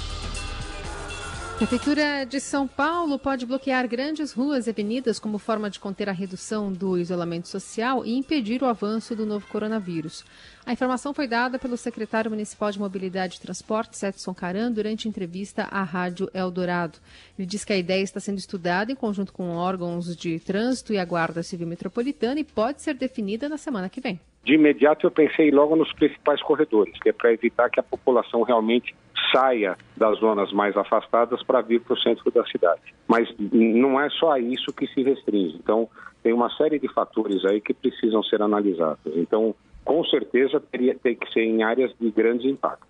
Prefeitura 1.59 2.25
de 2.25 2.39
São 2.39 2.69
Paulo 2.69 3.19
pode 3.19 3.45
bloquear 3.45 3.89
grandes 3.89 4.31
ruas 4.31 4.69
e 4.69 4.71
avenidas 4.71 5.19
como 5.19 5.39
forma 5.39 5.69
de 5.69 5.81
conter 5.81 6.09
a 6.09 6.13
redução 6.13 6.73
do 6.73 6.97
isolamento 6.97 7.49
social 7.49 8.07
e 8.07 8.17
impedir 8.17 8.63
o 8.63 8.67
avanço 8.67 9.17
do 9.17 9.27
novo 9.27 9.45
coronavírus. 9.49 10.25
A 10.65 10.73
informação 10.73 11.13
foi 11.13 11.27
dada 11.27 11.59
pelo 11.59 11.77
secretário 11.77 12.31
municipal 12.31 12.71
de 12.71 12.79
Mobilidade 12.79 13.39
e 13.39 13.41
Transportes, 13.41 14.01
Edson 14.05 14.33
Caran, 14.33 14.71
durante 14.71 15.09
entrevista 15.09 15.65
à 15.65 15.83
Rádio 15.83 16.31
Eldorado. 16.33 17.01
Ele 17.37 17.45
diz 17.45 17.65
que 17.65 17.73
a 17.73 17.77
ideia 17.77 18.05
está 18.05 18.21
sendo 18.21 18.39
estudada 18.39 18.93
em 18.93 18.95
conjunto 18.95 19.33
com 19.33 19.57
órgãos 19.57 20.17
de 20.17 20.39
trânsito 20.39 20.93
e 20.93 20.99
a 20.99 21.05
Guarda 21.05 21.43
Civil 21.43 21.67
Metropolitana 21.67 22.39
e 22.39 22.45
pode 22.45 22.83
ser 22.83 22.95
definida 22.95 23.49
na 23.49 23.59
semana 23.59 23.89
que 23.89 24.01
vem. 24.01 24.21
De 24.49 24.55
imediato 24.55 25.07
eu 25.07 25.11
pensei 25.11 25.51
logo 25.51 25.77
nos 25.77 25.93
principais 25.93 26.41
corredores, 26.41 26.99
que 27.03 27.11
é 27.11 27.13
para 27.13 27.31
evitar 27.31 27.69
que 27.69 27.79
a 27.79 27.83
população 27.83 28.45
realmente 28.45 28.95
saia 29.31 29.77
das 29.95 30.21
zonas 30.21 30.51
mais 30.55 30.75
afastadas 30.75 31.43
para 31.43 31.61
vir 31.61 31.83
para 31.83 31.93
o 31.93 31.99
centro 31.99 32.31
da 32.31 32.43
cidade. 32.47 32.81
Mas 33.07 33.29
não 33.53 34.01
é 34.01 34.09
só 34.09 34.33
a 34.33 34.41
isso 34.41 34.73
que 34.73 34.87
se 34.87 35.03
restringe. 35.03 35.55
Então, 35.63 35.87
tem 36.23 36.33
uma 36.33 36.49
série 36.57 36.79
de 36.79 36.89
fatores 36.89 37.45
aí 37.45 37.61
que 37.61 37.75
precisam 37.75 38.23
ser 38.23 38.41
analisados. 38.41 39.13
Então, 39.17 39.55
com 39.85 40.03
certeza, 40.05 40.59
teria, 40.59 40.95
tem 40.95 41.15
que 41.15 41.31
ser 41.31 41.43
em 41.43 41.63
áreas 41.63 41.93
de 42.01 42.11
grande 42.11 42.49
impacto. 42.49 42.87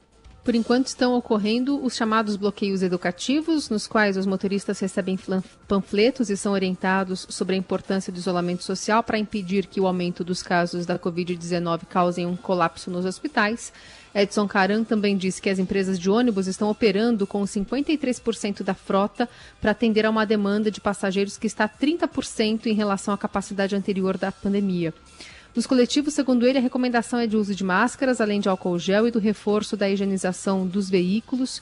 Por 0.48 0.54
enquanto 0.54 0.86
estão 0.86 1.14
ocorrendo 1.14 1.78
os 1.84 1.94
chamados 1.94 2.34
bloqueios 2.34 2.82
educativos, 2.82 3.68
nos 3.68 3.86
quais 3.86 4.16
os 4.16 4.24
motoristas 4.24 4.80
recebem 4.80 5.18
panfletos 5.68 6.30
e 6.30 6.38
são 6.38 6.54
orientados 6.54 7.26
sobre 7.28 7.54
a 7.54 7.58
importância 7.58 8.10
do 8.10 8.18
isolamento 8.18 8.64
social 8.64 9.02
para 9.02 9.18
impedir 9.18 9.66
que 9.66 9.78
o 9.78 9.86
aumento 9.86 10.24
dos 10.24 10.42
casos 10.42 10.86
da 10.86 10.98
Covid-19 10.98 11.82
causem 11.90 12.24
um 12.24 12.34
colapso 12.34 12.90
nos 12.90 13.04
hospitais. 13.04 13.74
Edson 14.14 14.48
Caran 14.48 14.84
também 14.84 15.18
disse 15.18 15.42
que 15.42 15.50
as 15.50 15.58
empresas 15.58 15.98
de 15.98 16.08
ônibus 16.08 16.46
estão 16.46 16.70
operando 16.70 17.26
com 17.26 17.42
53% 17.42 18.62
da 18.62 18.72
frota 18.72 19.28
para 19.60 19.72
atender 19.72 20.06
a 20.06 20.10
uma 20.10 20.24
demanda 20.24 20.70
de 20.70 20.80
passageiros 20.80 21.36
que 21.36 21.46
está 21.46 21.68
30% 21.68 22.68
em 22.68 22.72
relação 22.72 23.12
à 23.12 23.18
capacidade 23.18 23.76
anterior 23.76 24.16
da 24.16 24.32
pandemia. 24.32 24.94
Nos 25.58 25.66
coletivos, 25.66 26.14
segundo 26.14 26.46
ele, 26.46 26.56
a 26.56 26.60
recomendação 26.60 27.18
é 27.18 27.26
de 27.26 27.36
uso 27.36 27.52
de 27.52 27.64
máscaras, 27.64 28.20
além 28.20 28.38
de 28.38 28.48
álcool 28.48 28.78
gel 28.78 29.08
e 29.08 29.10
do 29.10 29.18
reforço 29.18 29.76
da 29.76 29.90
higienização 29.90 30.64
dos 30.64 30.88
veículos. 30.88 31.60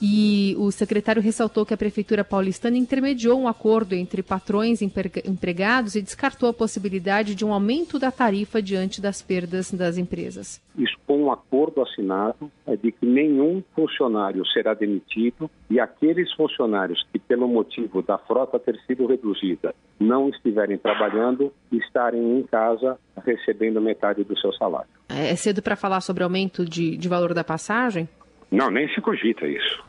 E 0.00 0.54
o 0.58 0.70
secretário 0.70 1.20
ressaltou 1.20 1.66
que 1.66 1.74
a 1.74 1.76
Prefeitura 1.76 2.22
paulistana 2.24 2.76
intermediou 2.76 3.38
um 3.40 3.48
acordo 3.48 3.94
entre 3.94 4.22
patrões 4.22 4.80
e 4.80 4.90
empregados 5.26 5.96
e 5.96 6.02
descartou 6.02 6.48
a 6.48 6.54
possibilidade 6.54 7.34
de 7.34 7.44
um 7.44 7.52
aumento 7.52 7.98
da 7.98 8.10
tarifa 8.10 8.62
diante 8.62 9.00
das 9.00 9.20
perdas 9.20 9.72
das 9.72 9.98
empresas. 9.98 10.62
Isso 10.76 10.96
com 11.06 11.24
um 11.24 11.32
acordo 11.32 11.82
assinado 11.82 12.50
é 12.66 12.76
de 12.76 12.92
que 12.92 13.04
nenhum 13.04 13.62
funcionário 13.74 14.46
será 14.46 14.74
demitido 14.74 15.50
e 15.68 15.80
aqueles 15.80 16.32
funcionários 16.34 17.04
que, 17.12 17.18
pelo 17.18 17.48
motivo 17.48 18.00
da 18.02 18.18
frota 18.18 18.58
ter 18.58 18.78
sido 18.86 19.06
reduzida, 19.06 19.74
não 19.98 20.28
estiverem 20.28 20.78
trabalhando, 20.78 21.52
estarem 21.72 22.38
em 22.38 22.42
casa 22.44 22.98
recebendo 23.24 23.80
metade 23.80 24.22
do 24.22 24.38
seu 24.38 24.52
salário. 24.52 24.88
É 25.08 25.34
cedo 25.34 25.60
para 25.62 25.74
falar 25.74 26.00
sobre 26.00 26.22
aumento 26.22 26.64
de, 26.64 26.96
de 26.96 27.08
valor 27.08 27.34
da 27.34 27.42
passagem? 27.42 28.08
Não, 28.50 28.70
nem 28.70 28.88
se 28.94 29.00
cogita 29.00 29.46
isso. 29.46 29.88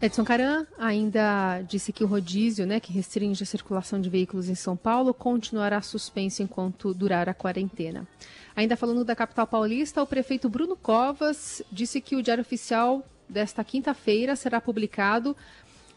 Edson 0.00 0.24
Caran 0.24 0.66
ainda 0.78 1.62
disse 1.62 1.90
que 1.90 2.04
o 2.04 2.06
rodízio, 2.06 2.66
né, 2.66 2.78
que 2.78 2.92
restringe 2.92 3.42
a 3.42 3.46
circulação 3.46 3.98
de 3.98 4.10
veículos 4.10 4.48
em 4.48 4.54
São 4.54 4.76
Paulo, 4.76 5.14
continuará 5.14 5.80
suspenso 5.80 6.42
enquanto 6.42 6.92
durar 6.92 7.28
a 7.30 7.34
quarentena. 7.34 8.06
Ainda 8.54 8.76
falando 8.76 9.04
da 9.04 9.16
capital 9.16 9.46
paulista, 9.46 10.02
o 10.02 10.06
prefeito 10.06 10.48
Bruno 10.48 10.76
Covas 10.76 11.62
disse 11.72 12.00
que 12.00 12.14
o 12.14 12.22
Diário 12.22 12.42
Oficial 12.42 13.02
desta 13.28 13.64
quinta-feira 13.64 14.36
será 14.36 14.60
publicado 14.60 15.34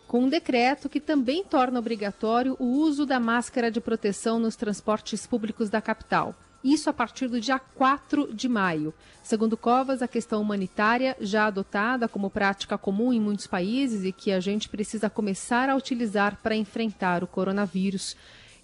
com 0.08 0.21
um 0.21 0.30
decreto 0.30 0.89
que 0.89 0.99
também 0.99 1.43
torna 1.43 1.78
obrigatório 1.78 2.56
o 2.58 2.65
uso 2.65 3.06
da 3.06 3.19
máscara 3.19 3.69
de 3.69 3.80
proteção 3.80 4.39
nos 4.39 4.56
transportes 4.56 5.28
públicos 5.28 5.69
da 5.69 5.82
capital. 5.82 6.34
Isso 6.63 6.89
a 6.89 6.93
partir 6.93 7.28
do 7.28 7.39
dia 7.39 7.58
4 7.58 8.34
de 8.34 8.50
maio. 8.50 8.93
Segundo 9.24 9.56
Covas, 9.56 10.02
a 10.02 10.08
questão 10.08 10.41
humanitária, 10.41 11.15
já 11.22 11.45
adotada 11.45 12.08
como 12.08 12.30
prática 12.30 12.78
comum 12.78 13.13
em 13.13 13.19
muitos 13.19 13.48
países 13.48 14.04
e 14.04 14.12
que 14.12 14.32
a 14.32 14.39
gente 14.39 14.67
precisa 14.67 15.10
começar 15.10 15.69
a 15.69 15.76
utilizar 15.76 16.38
para 16.43 16.56
enfrentar 16.56 17.24
o 17.24 17.28
coronavírus. 17.28 18.15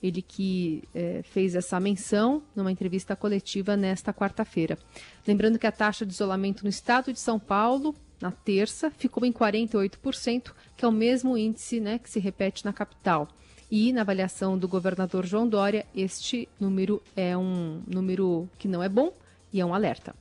Ele 0.04 0.22
que 0.22 0.84
eh, 0.94 1.22
fez 1.24 1.56
essa 1.56 1.80
menção 1.80 2.44
numa 2.54 2.72
entrevista 2.72 3.16
coletiva 3.16 3.78
nesta 3.78 4.14
quarta-feira. 4.14 4.78
Lembrando 5.26 5.58
que 5.58 5.66
a 5.66 5.72
taxa 5.72 6.06
de 6.06 6.14
isolamento 6.14 6.64
no 6.64 6.70
estado 6.70 7.14
de 7.14 7.20
São 7.20 7.40
Paulo, 7.40 7.96
na 8.22 8.30
terça, 8.30 8.92
ficou 8.92 9.26
em 9.26 9.32
48%, 9.32 10.52
que 10.76 10.84
é 10.84 10.88
o 10.88 10.92
mesmo 10.92 11.38
índice 11.38 11.80
né, 11.80 11.98
que 11.98 12.10
se 12.10 12.20
repete 12.20 12.66
na 12.66 12.74
capital. 12.74 13.30
E 13.78 13.92
na 13.92 14.04
avaliação 14.04 14.58
do 14.58 14.70
governador 14.70 15.26
João 15.26 15.46
Dória, 15.46 15.86
este 15.94 16.48
número 16.58 17.04
é 17.14 17.36
um 17.36 17.82
número 17.86 18.48
que 18.58 18.70
não 18.70 18.82
é 18.82 18.88
bom 18.88 19.12
e 19.52 19.60
é 19.60 19.66
um 19.66 19.74
alerta. 19.74 20.16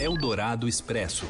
Eldorado 0.00 0.66
Expresso. 0.66 1.24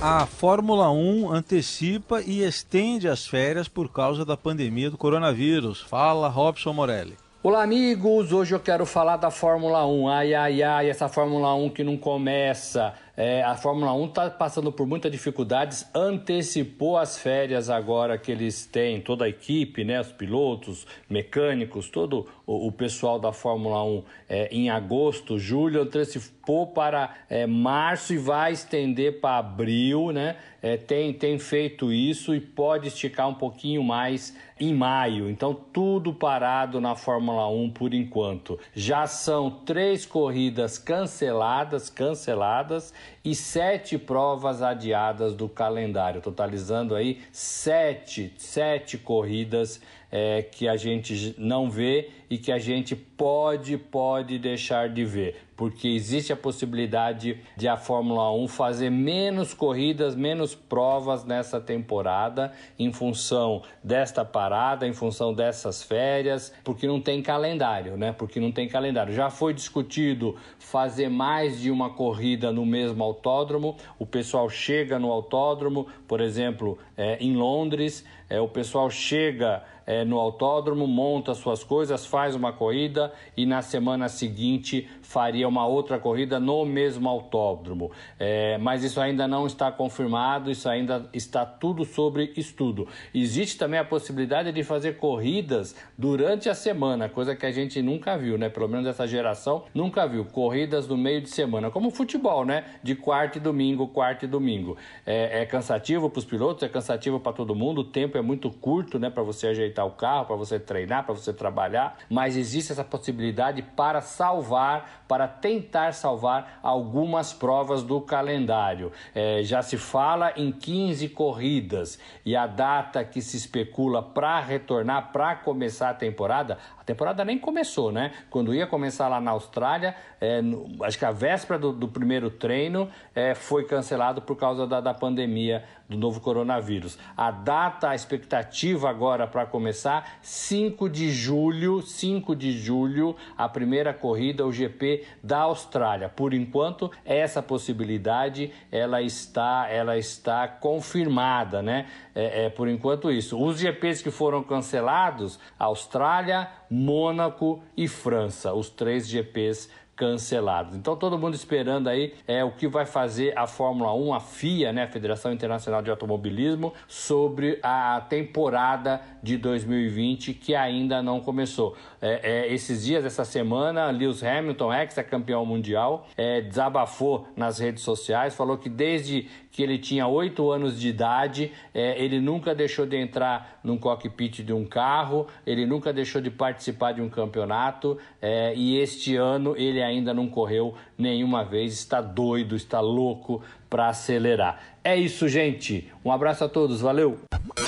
A 0.00 0.24
Fórmula 0.24 0.90
1 0.90 1.30
antecipa 1.30 2.22
e 2.22 2.42
estende 2.42 3.08
as 3.08 3.26
férias 3.26 3.68
por 3.68 3.92
causa 3.92 4.24
da 4.24 4.38
pandemia 4.38 4.90
do 4.90 4.96
coronavírus. 4.96 5.82
Fala, 5.82 6.28
Robson 6.28 6.72
Morelli. 6.72 7.14
Olá, 7.42 7.62
amigos! 7.62 8.32
Hoje 8.32 8.54
eu 8.54 8.60
quero 8.60 8.86
falar 8.86 9.18
da 9.18 9.30
Fórmula 9.30 9.86
1. 9.86 10.08
Ai, 10.08 10.34
ai, 10.34 10.62
ai, 10.62 10.90
essa 10.90 11.08
Fórmula 11.08 11.54
1 11.54 11.70
que 11.70 11.84
não 11.84 11.98
começa. 11.98 12.94
É, 13.16 13.42
a 13.42 13.54
Fórmula 13.54 13.92
1 13.92 14.06
está 14.06 14.30
passando 14.30 14.72
por 14.72 14.86
muitas 14.86 15.10
dificuldades, 15.10 15.88
antecipou 15.94 16.96
as 16.96 17.18
férias 17.18 17.68
agora 17.68 18.16
que 18.16 18.30
eles 18.30 18.66
têm, 18.66 19.00
toda 19.00 19.24
a 19.24 19.28
equipe, 19.28 19.84
né, 19.84 20.00
os 20.00 20.12
pilotos, 20.12 20.86
mecânicos, 21.08 21.88
todo 21.88 22.26
o, 22.46 22.68
o 22.68 22.72
pessoal 22.72 23.18
da 23.18 23.32
Fórmula 23.32 23.84
1 23.84 24.04
é, 24.28 24.48
em 24.50 24.70
agosto, 24.70 25.38
julho, 25.38 25.82
antecipou 25.82 26.68
para 26.68 27.14
é, 27.28 27.46
março 27.46 28.14
e 28.14 28.18
vai 28.18 28.52
estender 28.52 29.20
para 29.20 29.38
abril, 29.38 30.10
né? 30.12 30.36
É, 30.62 30.76
tem, 30.76 31.12
tem 31.12 31.38
feito 31.38 31.90
isso 31.90 32.34
e 32.34 32.40
pode 32.40 32.88
esticar 32.88 33.26
um 33.28 33.34
pouquinho 33.34 33.82
mais 33.82 34.36
em 34.60 34.74
maio. 34.74 35.30
Então, 35.30 35.54
tudo 35.54 36.12
parado 36.12 36.80
na 36.80 36.94
Fórmula 36.94 37.48
1 37.48 37.70
por 37.70 37.94
enquanto. 37.94 38.58
Já 38.74 39.06
são 39.06 39.50
três 39.50 40.04
corridas 40.04 40.76
canceladas, 40.76 41.88
canceladas 41.88 42.92
e 43.24 43.34
sete 43.34 43.98
provas 43.98 44.62
adiadas 44.62 45.34
do 45.34 45.48
calendário, 45.48 46.20
totalizando 46.20 46.94
aí 46.94 47.20
sete, 47.32 48.32
sete 48.36 48.96
corridas 48.96 49.80
é, 50.10 50.42
que 50.42 50.66
a 50.66 50.76
gente 50.76 51.34
não 51.38 51.70
vê 51.70 52.10
e 52.28 52.38
que 52.38 52.50
a 52.50 52.58
gente 52.58 52.96
pode, 52.96 53.76
pode 53.76 54.38
deixar 54.38 54.88
de 54.88 55.04
ver, 55.04 55.36
porque 55.60 55.88
existe 55.88 56.32
a 56.32 56.36
possibilidade 56.36 57.38
de 57.54 57.68
a 57.68 57.76
Fórmula 57.76 58.32
1 58.32 58.48
fazer 58.48 58.88
menos 58.88 59.52
corridas, 59.52 60.14
menos 60.14 60.54
provas 60.54 61.22
nessa 61.22 61.60
temporada, 61.60 62.50
em 62.78 62.90
função 62.90 63.60
desta 63.84 64.24
parada, 64.24 64.88
em 64.88 64.94
função 64.94 65.34
dessas 65.34 65.82
férias, 65.82 66.50
porque 66.64 66.86
não 66.86 66.98
tem 66.98 67.20
calendário, 67.20 67.98
né? 67.98 68.10
Porque 68.10 68.40
não 68.40 68.50
tem 68.50 68.66
calendário. 68.70 69.12
Já 69.12 69.28
foi 69.28 69.52
discutido 69.52 70.34
fazer 70.58 71.10
mais 71.10 71.60
de 71.60 71.70
uma 71.70 71.90
corrida 71.90 72.50
no 72.50 72.64
mesmo 72.64 73.04
autódromo, 73.04 73.76
o 73.98 74.06
pessoal 74.06 74.48
chega 74.48 74.98
no 74.98 75.12
autódromo, 75.12 75.88
por 76.08 76.22
exemplo, 76.22 76.78
é, 76.96 77.18
em 77.22 77.36
Londres, 77.36 78.02
é, 78.30 78.40
o 78.40 78.48
pessoal 78.48 78.88
chega 78.88 79.62
é, 79.90 80.04
no 80.04 80.20
autódromo, 80.20 80.86
monta 80.86 81.34
suas 81.34 81.64
coisas, 81.64 82.06
faz 82.06 82.36
uma 82.36 82.52
corrida 82.52 83.12
e 83.36 83.44
na 83.44 83.60
semana 83.60 84.08
seguinte 84.08 84.88
faria 85.10 85.48
uma 85.48 85.66
outra 85.66 85.98
corrida 85.98 86.38
no 86.38 86.64
mesmo 86.64 87.08
autódromo. 87.08 87.90
É, 88.16 88.56
mas 88.58 88.84
isso 88.84 89.00
ainda 89.00 89.26
não 89.26 89.44
está 89.44 89.72
confirmado, 89.72 90.52
isso 90.52 90.68
ainda 90.68 91.10
está 91.12 91.44
tudo 91.44 91.84
sobre 91.84 92.32
estudo. 92.36 92.86
Existe 93.12 93.58
também 93.58 93.80
a 93.80 93.84
possibilidade 93.84 94.52
de 94.52 94.62
fazer 94.62 94.98
corridas 94.98 95.74
durante 95.98 96.48
a 96.48 96.54
semana, 96.54 97.08
coisa 97.08 97.34
que 97.34 97.44
a 97.44 97.50
gente 97.50 97.82
nunca 97.82 98.16
viu, 98.16 98.38
né? 98.38 98.48
Pelo 98.48 98.68
menos 98.68 98.86
essa 98.86 99.04
geração 99.04 99.64
nunca 99.74 100.06
viu. 100.06 100.24
Corridas 100.26 100.86
no 100.86 100.96
meio 100.96 101.20
de 101.20 101.28
semana, 101.28 101.72
como 101.72 101.90
futebol, 101.90 102.44
né? 102.44 102.64
De 102.80 102.94
quarta 102.94 103.38
e 103.38 103.40
domingo, 103.40 103.88
quarta 103.88 104.26
e 104.26 104.28
domingo. 104.28 104.76
É, 105.04 105.42
é 105.42 105.44
cansativo 105.44 106.08
para 106.08 106.20
os 106.20 106.24
pilotos, 106.24 106.62
é 106.62 106.68
cansativo 106.68 107.18
para 107.18 107.32
todo 107.32 107.52
mundo, 107.52 107.80
o 107.80 107.84
tempo 107.84 108.16
é 108.16 108.22
muito 108.22 108.48
curto, 108.48 108.96
né? 108.96 109.10
Para 109.10 109.24
você 109.24 109.48
ajeitar 109.48 109.84
o 109.84 109.90
carro, 109.90 110.26
para 110.26 110.36
você 110.36 110.60
treinar, 110.60 111.04
para 111.04 111.16
você 111.16 111.32
trabalhar, 111.32 111.98
mas 112.08 112.36
existe 112.36 112.70
essa 112.70 112.84
possibilidade 112.84 113.60
para 113.60 114.00
salvar, 114.00 114.99
para 115.10 115.26
tentar 115.26 115.92
salvar 115.92 116.60
algumas 116.62 117.32
provas 117.32 117.82
do 117.82 118.00
calendário. 118.00 118.92
É, 119.12 119.42
já 119.42 119.60
se 119.60 119.76
fala 119.76 120.32
em 120.36 120.52
15 120.52 121.08
corridas 121.08 121.98
e 122.24 122.36
a 122.36 122.46
data 122.46 123.04
que 123.04 123.20
se 123.20 123.36
especula 123.36 124.04
para 124.04 124.38
retornar, 124.38 125.10
para 125.10 125.34
começar 125.34 125.90
a 125.90 125.94
temporada, 125.94 126.58
a 126.78 126.84
temporada 126.84 127.24
nem 127.24 127.40
começou, 127.40 127.90
né? 127.90 128.12
Quando 128.30 128.54
ia 128.54 128.68
começar 128.68 129.08
lá 129.08 129.20
na 129.20 129.32
Austrália, 129.32 129.96
é, 130.20 130.40
no, 130.40 130.84
acho 130.84 130.96
que 130.96 131.04
a 131.04 131.10
véspera 131.10 131.58
do, 131.58 131.72
do 131.72 131.88
primeiro 131.88 132.30
treino 132.30 132.88
é, 133.12 133.34
foi 133.34 133.64
cancelado 133.64 134.22
por 134.22 134.36
causa 134.36 134.64
da, 134.64 134.80
da 134.80 134.94
pandemia 134.94 135.64
do 135.90 135.98
novo 135.98 136.20
coronavírus. 136.20 136.96
A 137.16 137.32
data, 137.32 137.90
a 137.90 137.94
expectativa 137.94 138.88
agora 138.88 139.26
para 139.26 139.44
começar, 139.44 140.18
5 140.22 140.88
de 140.88 141.10
julho, 141.10 141.82
5 141.82 142.36
de 142.36 142.52
julho, 142.52 143.16
a 143.36 143.48
primeira 143.48 143.92
corrida, 143.92 144.46
o 144.46 144.52
GP 144.52 145.04
da 145.22 145.40
Austrália. 145.40 146.08
Por 146.08 146.32
enquanto, 146.32 146.90
essa 147.04 147.42
possibilidade 147.42 148.52
ela 148.70 149.02
está, 149.02 149.66
ela 149.68 149.98
está 149.98 150.46
confirmada, 150.46 151.60
né? 151.60 151.86
É, 152.14 152.44
é 152.46 152.50
por 152.50 152.68
enquanto 152.68 153.10
isso. 153.10 153.42
Os 153.42 153.58
GPs 153.58 154.00
que 154.00 154.10
foram 154.12 154.44
cancelados, 154.44 155.40
Austrália, 155.58 156.48
Mônaco 156.70 157.62
e 157.76 157.88
França, 157.88 158.52
os 158.52 158.70
três 158.70 159.08
GPs 159.08 159.68
cancelados. 160.00 160.74
Então 160.74 160.96
todo 160.96 161.18
mundo 161.18 161.34
esperando 161.34 161.86
aí 161.86 162.14
é 162.26 162.42
o 162.42 162.52
que 162.52 162.66
vai 162.66 162.86
fazer 162.86 163.36
a 163.36 163.46
Fórmula 163.46 163.92
1, 163.92 164.14
a 164.14 164.20
FIA, 164.20 164.72
né, 164.72 164.84
a 164.84 164.88
Federação 164.88 165.30
Internacional 165.30 165.82
de 165.82 165.90
Automobilismo, 165.90 166.72
sobre 166.88 167.60
a 167.62 168.00
temporada 168.08 169.02
de 169.22 169.36
2020 169.36 170.32
que 170.32 170.54
ainda 170.54 171.02
não 171.02 171.20
começou. 171.20 171.76
É, 172.00 172.46
é, 172.46 172.52
esses 172.54 172.84
dias, 172.84 173.04
essa 173.04 173.26
semana, 173.26 173.90
Lewis 173.90 174.24
Hamilton, 174.24 174.72
ex-campeão 174.72 175.44
mundial, 175.44 176.06
é, 176.16 176.40
desabafou 176.40 177.28
nas 177.36 177.58
redes 177.58 177.82
sociais, 177.82 178.34
falou 178.34 178.56
que 178.56 178.70
desde 178.70 179.28
que 179.50 179.62
ele 179.62 179.78
tinha 179.78 180.06
oito 180.06 180.50
anos 180.50 180.80
de 180.80 180.88
idade, 180.88 181.52
é, 181.74 182.02
ele 182.02 182.20
nunca 182.20 182.54
deixou 182.54 182.86
de 182.86 182.96
entrar 182.96 183.60
num 183.62 183.76
cockpit 183.76 184.42
de 184.42 184.52
um 184.52 184.64
carro, 184.64 185.26
ele 185.44 185.66
nunca 185.66 185.92
deixou 185.92 186.22
de 186.22 186.30
participar 186.30 186.92
de 186.92 187.02
um 187.02 187.08
campeonato 187.08 187.98
é, 188.22 188.54
e 188.54 188.78
este 188.78 189.16
ano 189.16 189.54
ele 189.56 189.82
ainda 189.82 189.89
não 189.98 190.28
correu 190.28 190.74
nenhuma 190.98 191.42
vez, 191.42 191.72
está 191.72 192.02
doido, 192.02 192.54
está 192.54 192.80
louco 192.80 193.42
para 193.70 193.88
acelerar. 193.88 194.60
É 194.84 194.94
isso, 194.94 195.26
gente. 195.26 195.90
Um 196.04 196.12
abraço 196.12 196.44
a 196.44 196.48
todos, 196.48 196.80
valeu. 196.82 197.18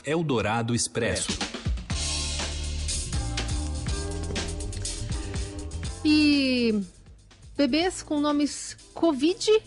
Eldorado 0.04 0.74
Expresso. 0.74 1.38
E 6.04 6.82
bebês 7.56 8.02
com 8.02 8.20
nomes 8.20 8.76
Covid, 8.92 9.62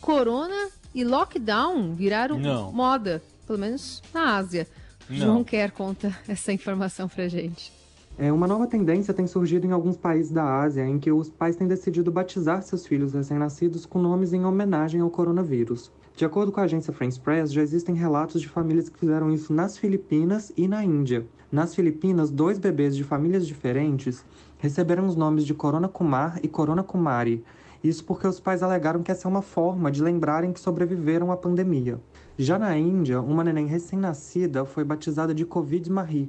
Corona 0.00 0.68
e 0.94 1.04
lockdown 1.04 1.94
viraram 1.94 2.38
Não. 2.38 2.72
moda, 2.72 3.22
pelo 3.46 3.58
menos 3.58 4.02
na 4.12 4.36
Ásia. 4.36 4.66
Não. 5.08 5.16
João 5.16 5.44
Quer 5.44 5.70
conta 5.70 6.16
essa 6.26 6.52
informação 6.52 7.08
pra 7.08 7.28
gente. 7.28 7.75
É, 8.18 8.32
uma 8.32 8.46
nova 8.46 8.66
tendência 8.66 9.12
tem 9.12 9.26
surgido 9.26 9.66
em 9.66 9.72
alguns 9.72 9.96
países 9.96 10.32
da 10.32 10.60
Ásia, 10.62 10.86
em 10.86 10.98
que 10.98 11.12
os 11.12 11.28
pais 11.28 11.54
têm 11.54 11.68
decidido 11.68 12.10
batizar 12.10 12.62
seus 12.62 12.86
filhos 12.86 13.12
recém-nascidos 13.12 13.84
com 13.84 14.00
nomes 14.00 14.32
em 14.32 14.44
homenagem 14.46 15.02
ao 15.02 15.10
coronavírus. 15.10 15.92
De 16.16 16.24
acordo 16.24 16.50
com 16.50 16.58
a 16.58 16.62
agência 16.62 16.94
France 16.94 17.20
Press, 17.20 17.52
já 17.52 17.60
existem 17.60 17.94
relatos 17.94 18.40
de 18.40 18.48
famílias 18.48 18.88
que 18.88 18.98
fizeram 18.98 19.30
isso 19.30 19.52
nas 19.52 19.76
Filipinas 19.76 20.50
e 20.56 20.66
na 20.66 20.82
Índia. 20.82 21.26
Nas 21.52 21.74
Filipinas, 21.74 22.30
dois 22.30 22.58
bebês 22.58 22.96
de 22.96 23.04
famílias 23.04 23.46
diferentes 23.46 24.24
receberam 24.58 25.06
os 25.06 25.14
nomes 25.14 25.44
de 25.44 25.52
Corona 25.52 25.86
Kumar 25.86 26.40
e 26.42 26.48
Corona 26.48 26.82
Kumari, 26.82 27.44
isso 27.84 28.04
porque 28.04 28.26
os 28.26 28.40
pais 28.40 28.62
alegaram 28.62 29.02
que 29.02 29.12
essa 29.12 29.28
é 29.28 29.30
uma 29.30 29.42
forma 29.42 29.90
de 29.92 30.02
lembrarem 30.02 30.52
que 30.52 30.58
sobreviveram 30.58 31.30
à 31.30 31.36
pandemia. 31.36 32.00
Já 32.38 32.58
na 32.58 32.76
Índia, 32.76 33.20
uma 33.20 33.44
neném 33.44 33.66
recém-nascida 33.66 34.64
foi 34.64 34.82
batizada 34.84 35.34
de 35.34 35.44
Covid 35.44 35.90
Mahi, 35.90 36.28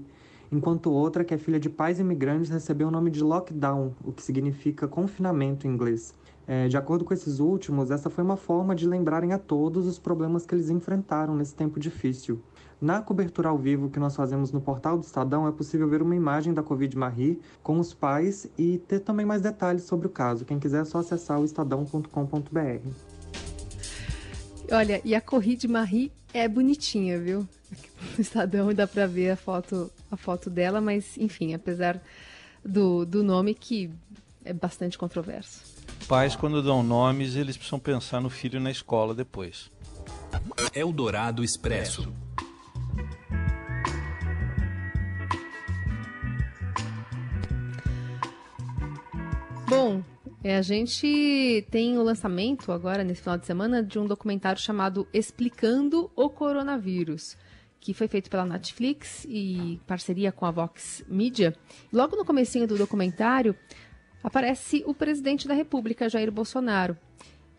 enquanto 0.51 0.91
outra, 0.91 1.23
que 1.23 1.33
é 1.33 1.37
filha 1.37 1.59
de 1.59 1.69
pais 1.69 1.99
imigrantes, 1.99 2.49
recebeu 2.49 2.87
o 2.87 2.91
nome 2.91 3.11
de 3.11 3.23
Lockdown, 3.23 3.93
o 4.03 4.11
que 4.11 4.21
significa 4.21 4.87
confinamento 4.87 5.67
em 5.67 5.71
inglês. 5.71 6.13
É, 6.47 6.67
de 6.69 6.77
acordo 6.77 7.03
com 7.03 7.13
esses 7.13 7.39
últimos, 7.39 7.91
essa 7.91 8.09
foi 8.09 8.23
uma 8.23 8.37
forma 8.37 8.73
de 8.73 8.87
lembrarem 8.87 9.33
a 9.33 9.37
todos 9.37 9.85
os 9.85 9.99
problemas 9.99 10.45
que 10.45 10.55
eles 10.55 10.69
enfrentaram 10.69 11.35
nesse 11.35 11.53
tempo 11.53 11.77
difícil. 11.77 12.41
Na 12.79 13.01
cobertura 13.01 13.49
ao 13.49 13.57
vivo 13.57 13.89
que 13.89 13.99
nós 13.99 14.15
fazemos 14.15 14.51
no 14.51 14.61
portal 14.61 14.97
do 14.97 15.03
Estadão, 15.03 15.47
é 15.47 15.51
possível 15.51 15.89
ver 15.89 16.01
uma 16.01 16.15
imagem 16.15 16.53
da 16.53 16.63
Covid 16.63 16.95
Marie 16.95 17.39
com 17.63 17.79
os 17.79 17.93
pais 17.93 18.47
e 18.57 18.77
ter 18.77 18.99
também 18.99 19.25
mais 19.25 19.41
detalhes 19.41 19.83
sobre 19.83 20.07
o 20.07 20.09
caso. 20.09 20.45
Quem 20.45 20.59
quiser 20.59 20.81
é 20.81 20.85
só 20.85 20.99
acessar 20.99 21.41
o 21.41 21.43
estadão.com.br. 21.43 22.87
Olha, 24.71 25.01
e 25.03 25.15
a 25.15 25.21
Covid 25.21 25.67
Marie 25.67 26.11
é 26.33 26.47
bonitinha, 26.47 27.19
viu? 27.19 27.47
No 28.15 28.21
Estadão 28.21 28.73
dá 28.73 28.87
pra 28.87 29.05
ver 29.05 29.31
a 29.31 29.35
foto, 29.35 29.91
a 30.11 30.17
foto 30.17 30.49
dela, 30.49 30.79
mas 30.81 31.17
enfim, 31.17 31.53
apesar 31.53 32.01
do, 32.63 33.05
do 33.05 33.23
nome 33.23 33.53
que 33.53 33.89
é 34.43 34.53
bastante 34.53 34.97
controverso. 34.97 35.63
Pais, 36.07 36.35
quando 36.35 36.63
dão 36.63 36.81
nomes, 36.81 37.35
eles 37.35 37.57
precisam 37.57 37.79
pensar 37.79 38.21
no 38.21 38.29
filho 38.29 38.59
na 38.59 38.71
escola 38.71 39.13
depois. 39.13 39.69
Eldorado 40.73 41.43
Expresso. 41.43 42.13
Bom, 49.67 50.01
é, 50.41 50.55
a 50.55 50.61
gente 50.61 51.67
tem 51.69 51.97
o 51.97 52.03
lançamento 52.03 52.71
agora, 52.71 53.03
nesse 53.03 53.21
final 53.21 53.37
de 53.37 53.45
semana, 53.45 53.83
de 53.83 53.99
um 53.99 54.05
documentário 54.05 54.61
chamado 54.61 55.05
Explicando 55.13 56.09
o 56.15 56.29
Coronavírus, 56.29 57.35
que 57.87 57.93
foi 57.93 58.09
feito 58.09 58.29
pela 58.29 58.45
Netflix 58.45 59.25
e 59.29 59.79
parceria 59.87 60.29
com 60.29 60.45
a 60.45 60.51
Vox 60.51 61.05
Media. 61.07 61.55
Logo 61.89 62.17
no 62.17 62.25
comecinho 62.25 62.67
do 62.67 62.77
documentário, 62.77 63.55
aparece 64.21 64.83
o 64.85 64.93
presidente 64.93 65.47
da 65.47 65.53
República, 65.53 66.09
Jair 66.09 66.29
Bolsonaro, 66.29 66.97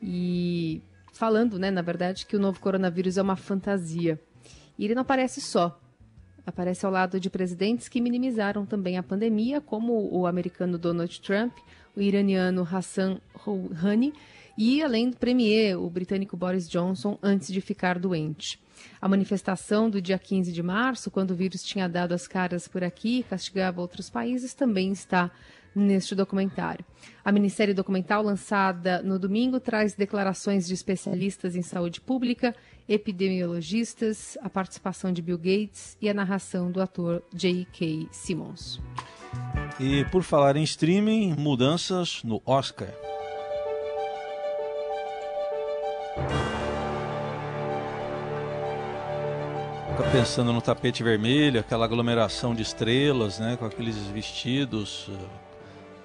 e 0.02 0.82
falando, 1.14 1.58
né, 1.58 1.70
na 1.70 1.80
verdade, 1.80 2.26
que 2.26 2.36
o 2.36 2.38
novo 2.38 2.60
coronavírus 2.60 3.16
é 3.16 3.22
uma 3.22 3.36
fantasia. 3.36 4.20
E 4.78 4.84
ele 4.84 4.94
não 4.94 5.00
aparece 5.00 5.40
só. 5.40 5.80
Aparece 6.44 6.84
ao 6.84 6.92
lado 6.92 7.18
de 7.18 7.30
presidentes 7.30 7.88
que 7.88 7.98
minimizaram 7.98 8.66
também 8.66 8.98
a 8.98 9.02
pandemia, 9.02 9.62
como 9.62 10.14
o 10.14 10.26
americano 10.26 10.76
Donald 10.76 11.22
Trump, 11.22 11.56
o 11.96 12.02
iraniano 12.02 12.68
Hassan 12.70 13.18
Rouhani 13.32 14.12
e, 14.58 14.82
além 14.82 15.08
do 15.08 15.16
premier, 15.16 15.78
o 15.78 15.88
britânico 15.88 16.36
Boris 16.36 16.68
Johnson, 16.68 17.18
antes 17.22 17.48
de 17.48 17.62
ficar 17.62 17.98
doente. 17.98 18.60
A 19.00 19.08
manifestação 19.08 19.88
do 19.88 20.00
dia 20.00 20.18
15 20.18 20.52
de 20.52 20.62
março, 20.62 21.10
quando 21.10 21.32
o 21.32 21.34
vírus 21.34 21.62
tinha 21.62 21.88
dado 21.88 22.12
as 22.12 22.26
caras 22.26 22.66
por 22.68 22.82
aqui 22.82 23.20
e 23.20 23.22
castigava 23.22 23.80
outros 23.80 24.10
países, 24.10 24.54
também 24.54 24.92
está 24.92 25.30
neste 25.74 26.14
documentário. 26.14 26.84
A 27.24 27.30
minissérie 27.30 27.74
documental, 27.74 28.22
lançada 28.22 29.02
no 29.02 29.18
domingo, 29.18 29.60
traz 29.60 29.94
declarações 29.94 30.66
de 30.66 30.74
especialistas 30.74 31.54
em 31.54 31.62
saúde 31.62 32.00
pública, 32.00 32.54
epidemiologistas, 32.88 34.36
a 34.42 34.50
participação 34.50 35.12
de 35.12 35.22
Bill 35.22 35.38
Gates 35.38 35.96
e 36.00 36.08
a 36.08 36.14
narração 36.14 36.70
do 36.70 36.80
ator 36.80 37.22
J.K. 37.32 38.08
Simmons. 38.10 38.80
E 39.78 40.04
por 40.06 40.22
falar 40.22 40.56
em 40.56 40.62
streaming, 40.62 41.34
mudanças 41.38 42.22
no 42.24 42.42
Oscar. 42.44 43.07
Pensando 50.18 50.52
no 50.52 50.60
tapete 50.60 51.00
vermelho, 51.04 51.60
aquela 51.60 51.84
aglomeração 51.84 52.52
de 52.52 52.60
estrelas, 52.60 53.38
né, 53.38 53.56
com 53.56 53.64
aqueles 53.64 53.96
vestidos, 54.08 55.08
eh, 55.08 55.26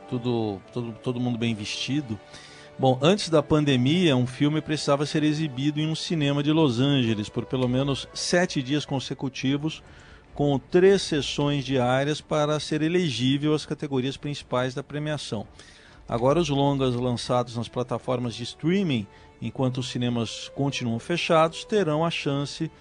tudo, 0.07 0.61
todo, 0.71 0.91
todo 1.01 1.19
mundo 1.19 1.35
bem 1.35 1.55
vestido. 1.55 2.19
Bom, 2.77 2.99
antes 3.01 3.27
da 3.27 3.41
pandemia, 3.41 4.15
um 4.15 4.27
filme 4.27 4.61
precisava 4.61 5.07
ser 5.07 5.23
exibido 5.23 5.79
em 5.79 5.87
um 5.87 5.95
cinema 5.95 6.43
de 6.43 6.51
Los 6.51 6.79
Angeles 6.79 7.27
por 7.27 7.47
pelo 7.47 7.67
menos 7.67 8.07
sete 8.13 8.61
dias 8.61 8.85
consecutivos, 8.85 9.81
com 10.35 10.59
três 10.59 11.01
sessões 11.01 11.65
diárias 11.65 12.21
para 12.21 12.59
ser 12.59 12.83
elegível 12.83 13.55
às 13.55 13.65
categorias 13.65 14.15
principais 14.15 14.75
da 14.75 14.83
premiação. 14.83 15.47
Agora, 16.07 16.39
os 16.39 16.49
longas 16.49 16.93
lançados 16.93 17.57
nas 17.57 17.67
plataformas 17.67 18.35
de 18.35 18.43
streaming, 18.43 19.07
enquanto 19.41 19.79
os 19.79 19.89
cinemas 19.89 20.51
continuam 20.53 20.99
fechados, 20.99 21.65
terão 21.65 22.05
a 22.05 22.11
chance 22.11 22.65
de 22.65 22.71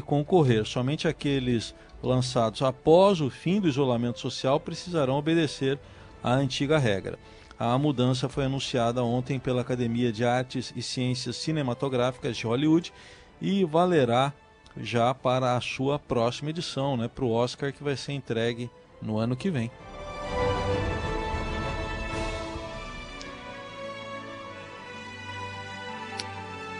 concorrer. 0.00 0.64
Somente 0.64 1.08
aqueles 1.08 1.74
lançados 2.02 2.62
após 2.62 3.20
o 3.20 3.30
fim 3.30 3.60
do 3.60 3.68
isolamento 3.68 4.18
social 4.18 4.58
precisarão 4.58 5.18
obedecer 5.18 5.78
à 6.22 6.32
antiga 6.34 6.78
regra. 6.78 7.18
A 7.58 7.76
mudança 7.76 8.28
foi 8.28 8.46
anunciada 8.46 9.04
ontem 9.04 9.38
pela 9.38 9.60
Academia 9.60 10.10
de 10.10 10.24
Artes 10.24 10.72
e 10.74 10.80
Ciências 10.80 11.36
Cinematográficas 11.36 12.36
de 12.36 12.46
Hollywood 12.46 12.92
e 13.40 13.64
valerá 13.64 14.32
já 14.76 15.12
para 15.12 15.56
a 15.56 15.60
sua 15.60 15.98
próxima 15.98 16.50
edição, 16.50 16.96
né, 16.96 17.08
para 17.08 17.24
o 17.24 17.30
Oscar 17.30 17.72
que 17.72 17.82
vai 17.82 17.96
ser 17.96 18.12
entregue 18.12 18.70
no 19.02 19.18
ano 19.18 19.36
que 19.36 19.50
vem. 19.50 19.70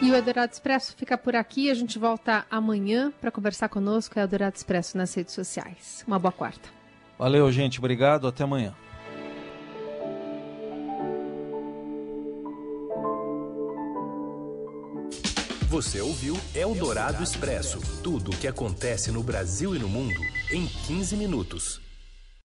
E 0.03 0.11
o 0.11 0.15
Eldorado 0.15 0.51
Expresso 0.51 0.95
fica 0.97 1.19
por 1.19 1.37
aqui. 1.37 1.71
A 1.71 1.75
gente 1.75 1.99
volta 1.99 2.47
amanhã 2.51 3.13
para 3.21 3.31
conversar 3.31 3.69
conosco. 3.69 4.19
É 4.19 4.23
o 4.23 4.25
Eldorado 4.25 4.57
Expresso 4.57 4.97
nas 4.97 5.13
redes 5.13 5.35
sociais. 5.35 6.03
Uma 6.07 6.19
boa 6.19 6.33
quarta. 6.33 6.71
Valeu, 7.19 7.53
gente. 7.53 7.79
Obrigado. 7.79 8.27
Até 8.27 8.45
amanhã. 8.45 8.75
Você 15.69 16.01
ouviu 16.01 16.37
Eldorado 16.55 17.23
Expresso 17.23 17.79
tudo 18.03 18.33
o 18.33 18.37
que 18.37 18.49
acontece 18.49 19.13
no 19.13 19.23
Brasil 19.23 19.77
e 19.77 19.79
no 19.79 19.89
mundo 19.89 20.21
em 20.51 20.67
15 20.67 21.17
minutos. 21.17 21.90